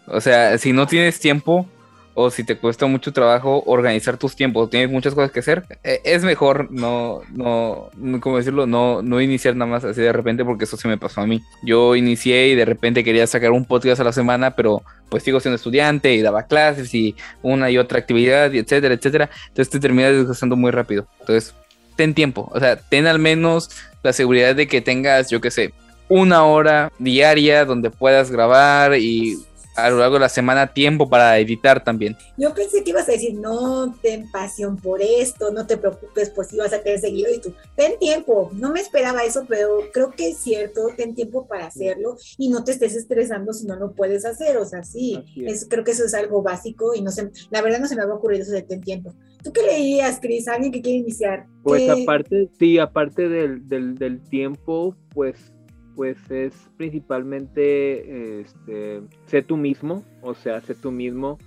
[0.07, 1.67] O sea, si no tienes tiempo,
[2.15, 6.01] o si te cuesta mucho trabajo organizar tus tiempos, tienes muchas cosas que hacer, eh,
[6.05, 7.91] es mejor no, no,
[8.21, 8.67] ¿cómo decirlo?
[8.67, 11.43] No, no iniciar nada más así de repente porque eso se me pasó a mí.
[11.63, 15.41] Yo inicié y de repente quería sacar un podcast a la semana, pero pues sigo
[15.41, 19.31] siendo estudiante y daba clases y una y otra actividad y etcétera, etcétera.
[19.49, 21.07] Entonces te terminas desgastando muy rápido.
[21.21, 21.55] Entonces,
[21.97, 23.71] ten tiempo, o sea, ten al menos
[24.03, 25.73] la seguridad de que tengas, yo qué sé,
[26.09, 29.39] una hora diaria donde puedas grabar y
[29.75, 32.17] a lo largo de la semana tiempo para editar también.
[32.37, 36.45] Yo pensé que ibas a decir, no ten pasión por esto, no te preocupes por
[36.45, 38.51] si vas a tener seguido y tú, ten tiempo.
[38.55, 42.65] No me esperaba eso, pero creo que es cierto, ten tiempo para hacerlo y no
[42.65, 44.57] te estés estresando si no lo puedes hacer.
[44.57, 45.67] O sea, sí, es.
[45.69, 48.15] creo que eso es algo básico y no sé, la verdad no se me había
[48.15, 49.15] ocurrido eso de ten tiempo.
[49.43, 51.47] ¿Tú qué le dirías, Cris, alguien que quiere iniciar?
[51.65, 55.53] Pues aparte, sí, aparte del, del, del tiempo, pues
[55.95, 61.39] pues es principalmente este, sé tú mismo, o sea, sé tú mismo.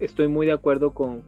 [0.00, 1.22] Estoy muy de acuerdo con,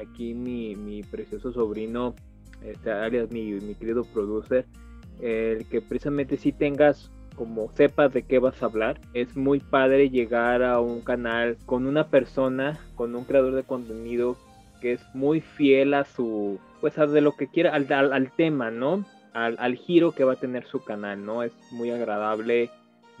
[0.00, 2.14] aquí mi, mi, precioso sobrino,
[2.62, 4.66] este, alias mi, mi querido producer,
[5.20, 9.00] el que precisamente si tengas como sepas de qué vas a hablar.
[9.14, 14.36] Es muy padre llegar a un canal con una persona, con un creador de contenido
[14.80, 19.04] que es muy fiel a su, pues a de lo que quiera, al tema, ¿no?
[19.46, 21.42] Al, giro que va a tener su canal, ¿no?
[21.42, 22.70] Es muy agradable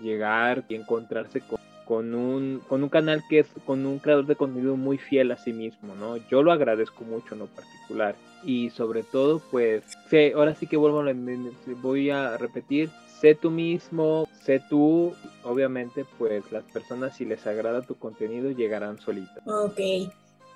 [0.00, 1.42] llegar y encontrarse
[1.84, 5.36] con, un, con un canal que es con un creador de contenido muy fiel a
[5.36, 6.16] sí mismo, ¿no?
[6.30, 8.14] Yo lo agradezco mucho en lo particular.
[8.44, 11.02] Y sobre todo, pues, sé, ahora sí que vuelvo
[11.82, 12.88] voy a repetir,
[13.20, 15.12] sé tú mismo, sé tú,
[15.42, 19.42] obviamente, pues las personas si les agrada tu contenido llegarán solitas.
[19.44, 19.80] Ok,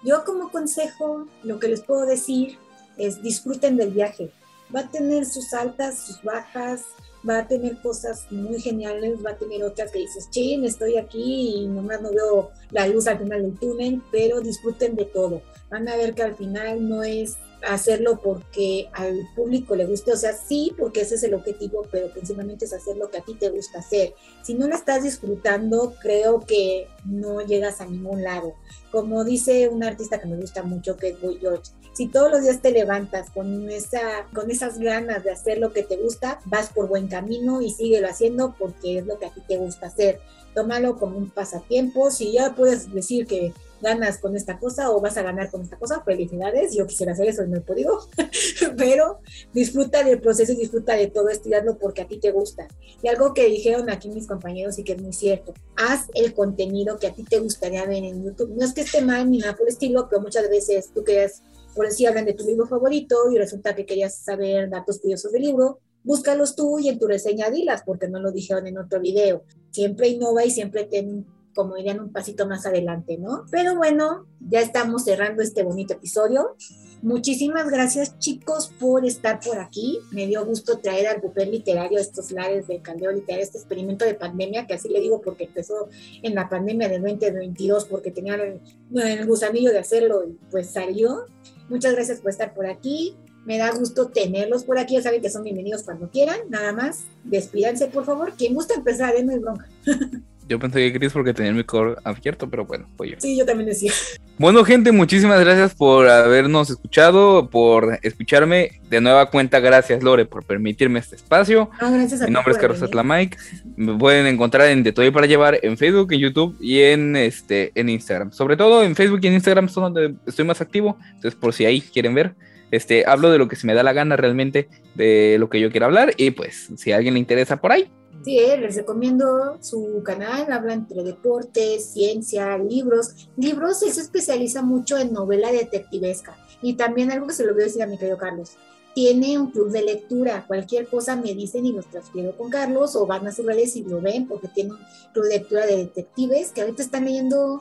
[0.04, 2.56] yo como consejo, lo que les puedo decir
[2.96, 4.30] es disfruten del viaje,
[4.74, 6.84] va a tener sus altas, sus bajas,
[7.28, 11.56] va a tener cosas muy geniales, va a tener otras que dices, chin, estoy aquí
[11.56, 15.42] y nomás no veo la luz al final del túnel, pero disfruten de todo.
[15.70, 17.36] Van a ver que al final no es
[17.68, 22.12] hacerlo porque al público le guste, o sea, sí, porque ese es el objetivo, pero
[22.12, 24.14] principalmente es hacer lo que a ti te gusta hacer.
[24.42, 28.54] Si no lo estás disfrutando, creo que no llegas a ningún lado.
[28.90, 32.42] Como dice un artista que me gusta mucho, que es Boy George, si todos los
[32.42, 36.70] días te levantas con, esa, con esas ganas de hacer lo que te gusta, vas
[36.70, 40.20] por buen camino y síguelo haciendo porque es lo que a ti te gusta hacer.
[40.54, 42.10] Tómalo como un pasatiempo.
[42.10, 43.52] Si ya puedes decir que
[43.82, 47.28] ganas con esta cosa o vas a ganar con esta cosa, felicidades, yo quisiera hacer
[47.28, 47.98] eso y no he podido,
[48.76, 49.20] pero
[49.52, 52.68] disfruta del proceso y disfruta de todo esto porque a ti te gusta.
[53.02, 56.98] Y algo que dijeron aquí mis compañeros y que es muy cierto, haz el contenido
[56.98, 58.54] que a ti te gustaría ver en YouTube.
[58.56, 61.42] No es que esté mal ni nada por el estilo, pero muchas veces tú querías,
[61.74, 65.42] por decir, hablan de tu libro favorito y resulta que querías saber datos curiosos del
[65.42, 69.42] libro, búscalos tú y en tu reseña dilas, porque no lo dijeron en otro video.
[69.70, 73.44] Siempre innova y siempre ten como dirían, un pasito más adelante, ¿no?
[73.50, 76.56] Pero bueno, ya estamos cerrando este bonito episodio.
[77.02, 79.98] Muchísimas gracias chicos por estar por aquí.
[80.12, 84.14] Me dio gusto traer al buffet literario estos lares de Caldeo Literario, este experimento de
[84.14, 85.88] pandemia, que así le digo porque empezó
[86.22, 88.60] en la pandemia del 2022, porque tenía el,
[88.94, 91.24] el gusanillo de hacerlo y pues salió.
[91.68, 93.16] Muchas gracias por estar por aquí.
[93.44, 94.94] Me da gusto tenerlos por aquí.
[94.94, 96.38] Ya saben que son bienvenidos cuando quieran.
[96.48, 98.34] Nada más, despídanse, por favor.
[98.34, 99.68] Quien gusta empezar, hay bronca.
[100.52, 103.16] Yo pensé que Chris porque tenía el micro abierto, pero bueno, fue yo.
[103.18, 103.90] Sí, yo también decía.
[104.36, 108.82] Bueno, gente, muchísimas gracias por habernos escuchado, por escucharme.
[108.90, 111.70] De nueva cuenta, gracias, Lore, por permitirme este espacio.
[111.80, 113.38] Ah, gracias a Mi nombre es Carlos Atlamike.
[113.76, 117.72] Me pueden encontrar en De Todo para Llevar en Facebook, en YouTube y en, este,
[117.74, 118.30] en Instagram.
[118.30, 120.98] Sobre todo en Facebook y en Instagram son donde estoy más activo.
[121.14, 122.34] Entonces, por si ahí quieren ver,
[122.72, 125.70] este, hablo de lo que se me da la gana realmente, de lo que yo
[125.70, 126.14] quiero hablar.
[126.16, 127.88] Y pues, si a alguien le interesa por ahí,
[128.24, 133.28] Sí, eh, les recomiendo su canal, habla entre deportes, ciencia, libros.
[133.36, 136.36] Libros, él se especializa mucho en novela detectivesca.
[136.62, 138.52] Y también algo que se lo voy a decir a mi querido Carlos,
[138.94, 140.44] tiene un club de lectura.
[140.46, 143.82] Cualquier cosa me dicen y los transfiero con Carlos o van a sus redes y
[143.82, 144.78] lo ven porque tiene un
[145.12, 147.60] club de lectura de detectives que ahorita están leyendo.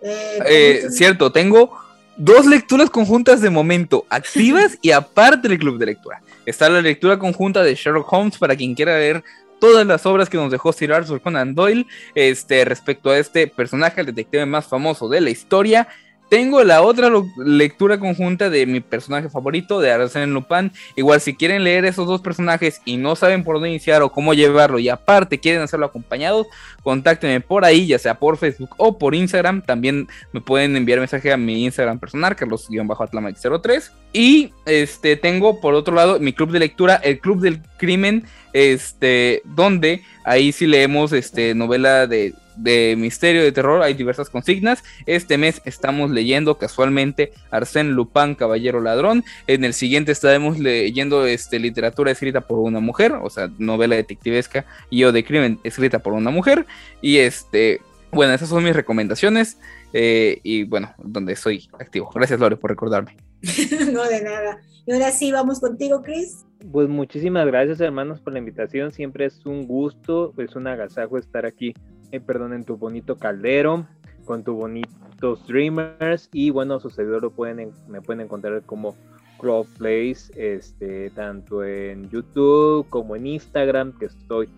[0.00, 1.78] Eh, eh, cierto, tengo
[2.16, 6.22] dos lecturas conjuntas de momento activas y aparte del club de lectura.
[6.46, 9.22] Está la lectura conjunta de Sherlock Holmes para quien quiera leer
[9.60, 14.00] todas las obras que nos dejó Sir Arthur Conan Doyle este, respecto a este personaje,
[14.00, 15.86] el detective más famoso de la historia.
[16.32, 20.72] Tengo la otra lectura conjunta de mi personaje favorito, de Arsène Lupin.
[20.96, 24.32] Igual, si quieren leer esos dos personajes y no saben por dónde iniciar o cómo
[24.32, 26.46] llevarlo, y aparte quieren hacerlo acompañados,
[26.82, 29.60] contáctenme por ahí, ya sea por Facebook o por Instagram.
[29.60, 33.90] También me pueden enviar mensaje a mi Instagram personal, carlos-atlamax03.
[34.14, 39.42] Y este, tengo por otro lado mi club de lectura, el Club del Crimen, este,
[39.44, 44.82] donde ahí sí leemos este, novela de de misterio, de terror, hay diversas consignas.
[45.06, 49.24] Este mes estamos leyendo casualmente Arsène Lupin, Caballero Ladrón.
[49.46, 54.64] En el siguiente estaremos leyendo este, literatura escrita por una mujer, o sea, novela detectivesca
[54.90, 56.66] y o de crimen escrita por una mujer.
[57.00, 57.80] Y este,
[58.10, 59.58] bueno, esas son mis recomendaciones.
[59.94, 62.10] Eh, y bueno, donde soy activo.
[62.14, 63.16] Gracias, Lore, por recordarme.
[63.92, 64.60] no, de nada.
[64.86, 66.44] Y ahora sí, vamos contigo, Chris.
[66.70, 68.92] Pues muchísimas gracias, hermanos, por la invitación.
[68.92, 71.74] Siempre es un gusto, es un agasajo estar aquí
[72.12, 73.86] eh, perdón, en tu bonito caldero,
[74.26, 78.94] con tu bonitos streamers y bueno, su lo pueden, me pueden encontrar como
[79.38, 84.48] Crowd Place, este, tanto en YouTube como en Instagram, que estoy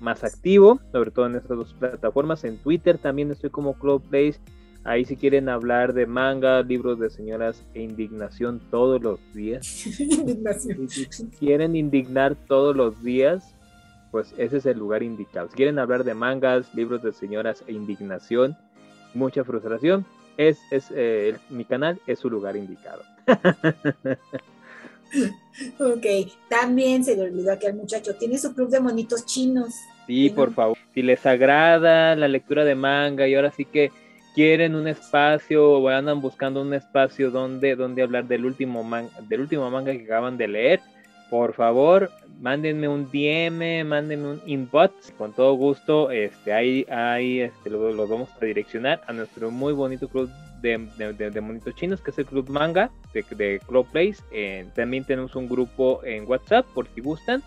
[0.00, 2.44] más activo, sobre todo en estas dos plataformas.
[2.44, 4.40] En Twitter también estoy como Crowd Place.
[4.84, 9.64] Ahí si quieren hablar de manga, libros de señoras e indignación todos los días.
[9.66, 13.54] si quieren indignar todos los días,
[14.10, 15.48] pues ese es el lugar indicado.
[15.48, 18.56] Si quieren hablar de mangas, libros de señoras e indignación,
[19.14, 20.04] mucha frustración,
[20.36, 23.02] es, es eh, mi canal es su lugar indicado.
[25.78, 26.06] ok,
[26.48, 29.74] también se le olvidó que el muchacho tiene su club de monitos chinos.
[30.06, 30.76] Sí, por favor.
[30.92, 33.92] Si les agrada la lectura de manga y ahora sí que
[34.34, 38.88] quieren un espacio o andan buscando un espacio donde, donde hablar del último,
[39.28, 40.80] del último manga que acaban de leer,
[41.30, 42.10] por favor,
[42.40, 48.28] mándenme un DM, mándenme un inbox, con todo gusto, este, ahí, ahí este, los vamos
[48.38, 50.30] a direccionar a nuestro muy bonito club
[50.60, 54.22] de, monitos chinos, que es el Club Manga de, de Club Place.
[54.74, 57.42] También tenemos un grupo en WhatsApp, por si gustan.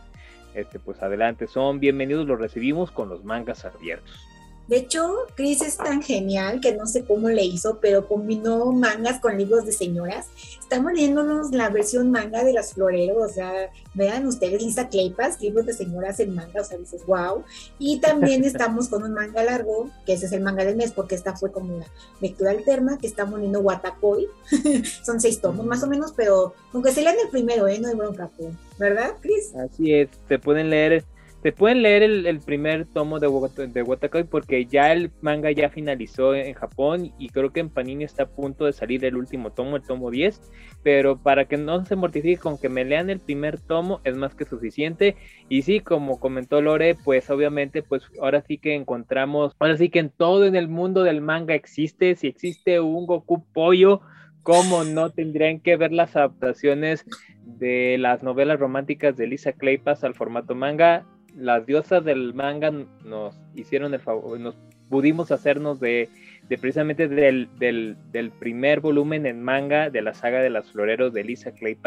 [0.54, 4.35] Este, pues adelante, son bienvenidos, los recibimos con los mangas abiertos.
[4.68, 9.20] De hecho, Chris es tan genial que no sé cómo le hizo, pero combinó mangas
[9.20, 10.28] con libros de señoras.
[10.60, 13.52] Estamos leyéndonos la versión manga de las floreros, o sea,
[13.94, 17.44] vean ustedes Lisa Claypas, libros de señoras en manga, o sea, dices, wow.
[17.78, 21.14] Y también estamos con un manga largo, que ese es el manga del mes, porque
[21.14, 21.86] esta fue como una
[22.20, 24.28] lectura alterna, que estamos leyendo Watakoi.
[25.04, 27.80] Son seis tomos más o menos, pero aunque se lean el primero, ¿eh?
[27.80, 28.32] No hay bronca,
[28.80, 29.54] ¿verdad, Chris?
[29.56, 31.04] Así es, te pueden leer
[31.46, 33.28] se pueden leer el, primer tomo de,
[33.68, 38.04] de Watakoi porque ya el manga ya finalizó en Japón y creo que en Panini
[38.04, 40.42] está a punto de salir el último tomo, el tomo 10,
[40.82, 44.34] pero para que no se mortifique con que me lean el primer tomo es más
[44.34, 45.18] que suficiente
[45.48, 50.00] y sí, como comentó Lore, pues obviamente pues ahora sí que encontramos, ahora sí que
[50.00, 54.02] en todo en el mundo del manga existe, si existe un Goku pollo,
[54.42, 57.06] ¿cómo no tendrían que ver las adaptaciones
[57.44, 61.06] de las novelas románticas de Lisa Kleypas al formato manga?
[61.36, 62.72] Las diosas del manga
[63.04, 64.56] nos hicieron el favor, nos
[64.90, 66.10] pudimos hacernos de,
[66.48, 71.78] precisamente del, primer volumen en manga de la saga de las floreros de Lisa Clay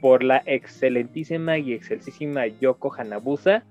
[0.00, 3.64] por la excelentísima y excelsísima Yoko Hanabusa.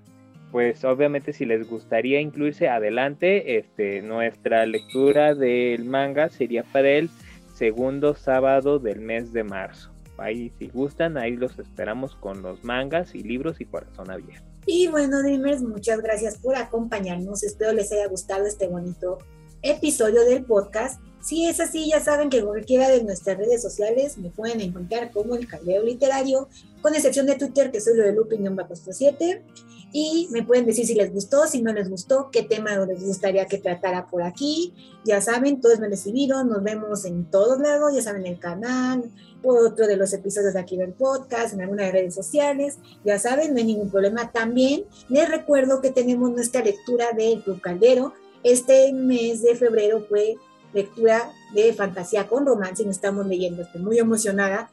[0.50, 7.10] Pues obviamente si les gustaría incluirse adelante, este, nuestra lectura del manga sería para el
[7.52, 9.92] segundo sábado del mes de marzo.
[10.16, 14.57] Ahí si gustan, ahí los esperamos con los mangas y libros y corazón abierto.
[14.70, 17.42] Y bueno, Dreamers, muchas gracias por acompañarnos.
[17.42, 19.16] Espero les haya gustado este bonito
[19.62, 21.00] episodio del podcast.
[21.22, 25.36] Si es así, ya saben que cualquiera de nuestras redes sociales me pueden encontrar como
[25.36, 26.50] el Caldeo Literario,
[26.82, 29.42] con excepción de Twitter, que soy lo de Lupin bajo 7
[29.90, 33.46] y me pueden decir si les gustó, si no les gustó, qué tema les gustaría
[33.46, 34.74] que tratara por aquí.
[35.04, 39.10] Ya saben, todo es recibido, nos vemos en todos lados, ya saben, el canal,
[39.42, 43.52] por otro de los episodios de aquí del podcast, en algunas redes sociales, ya saben,
[43.52, 44.30] no hay ningún problema.
[44.32, 48.12] También les recuerdo que tenemos nuestra lectura del Club Caldero.
[48.42, 50.36] Este mes de febrero fue
[50.72, 54.70] lectura de fantasía con romance y nos estamos leyendo, estoy muy emocionada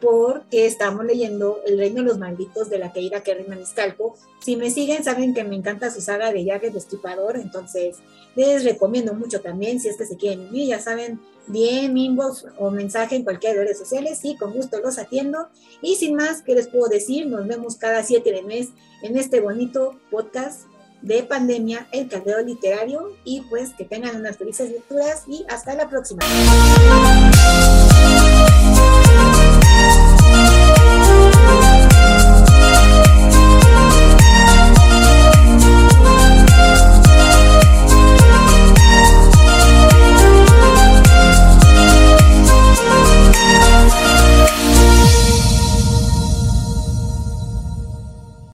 [0.00, 4.16] porque estamos leyendo El Reino de los Malditos de la querida Kerry Maniscalco.
[4.40, 7.98] Si me siguen, saben que me encanta su saga de Jack Destripador, entonces
[8.36, 12.70] les recomiendo mucho también, si es que se quieren unir, ya saben, bien, inbox o
[12.70, 15.48] mensaje en cualquier redes sociales y con gusto los atiendo.
[15.82, 17.26] Y sin más, ¿qué les puedo decir?
[17.26, 18.68] Nos vemos cada 7 de mes
[19.02, 20.62] en este bonito podcast
[21.02, 25.88] de pandemia, el caldero literario y pues que tengan unas felices lecturas y hasta la
[25.88, 26.20] próxima.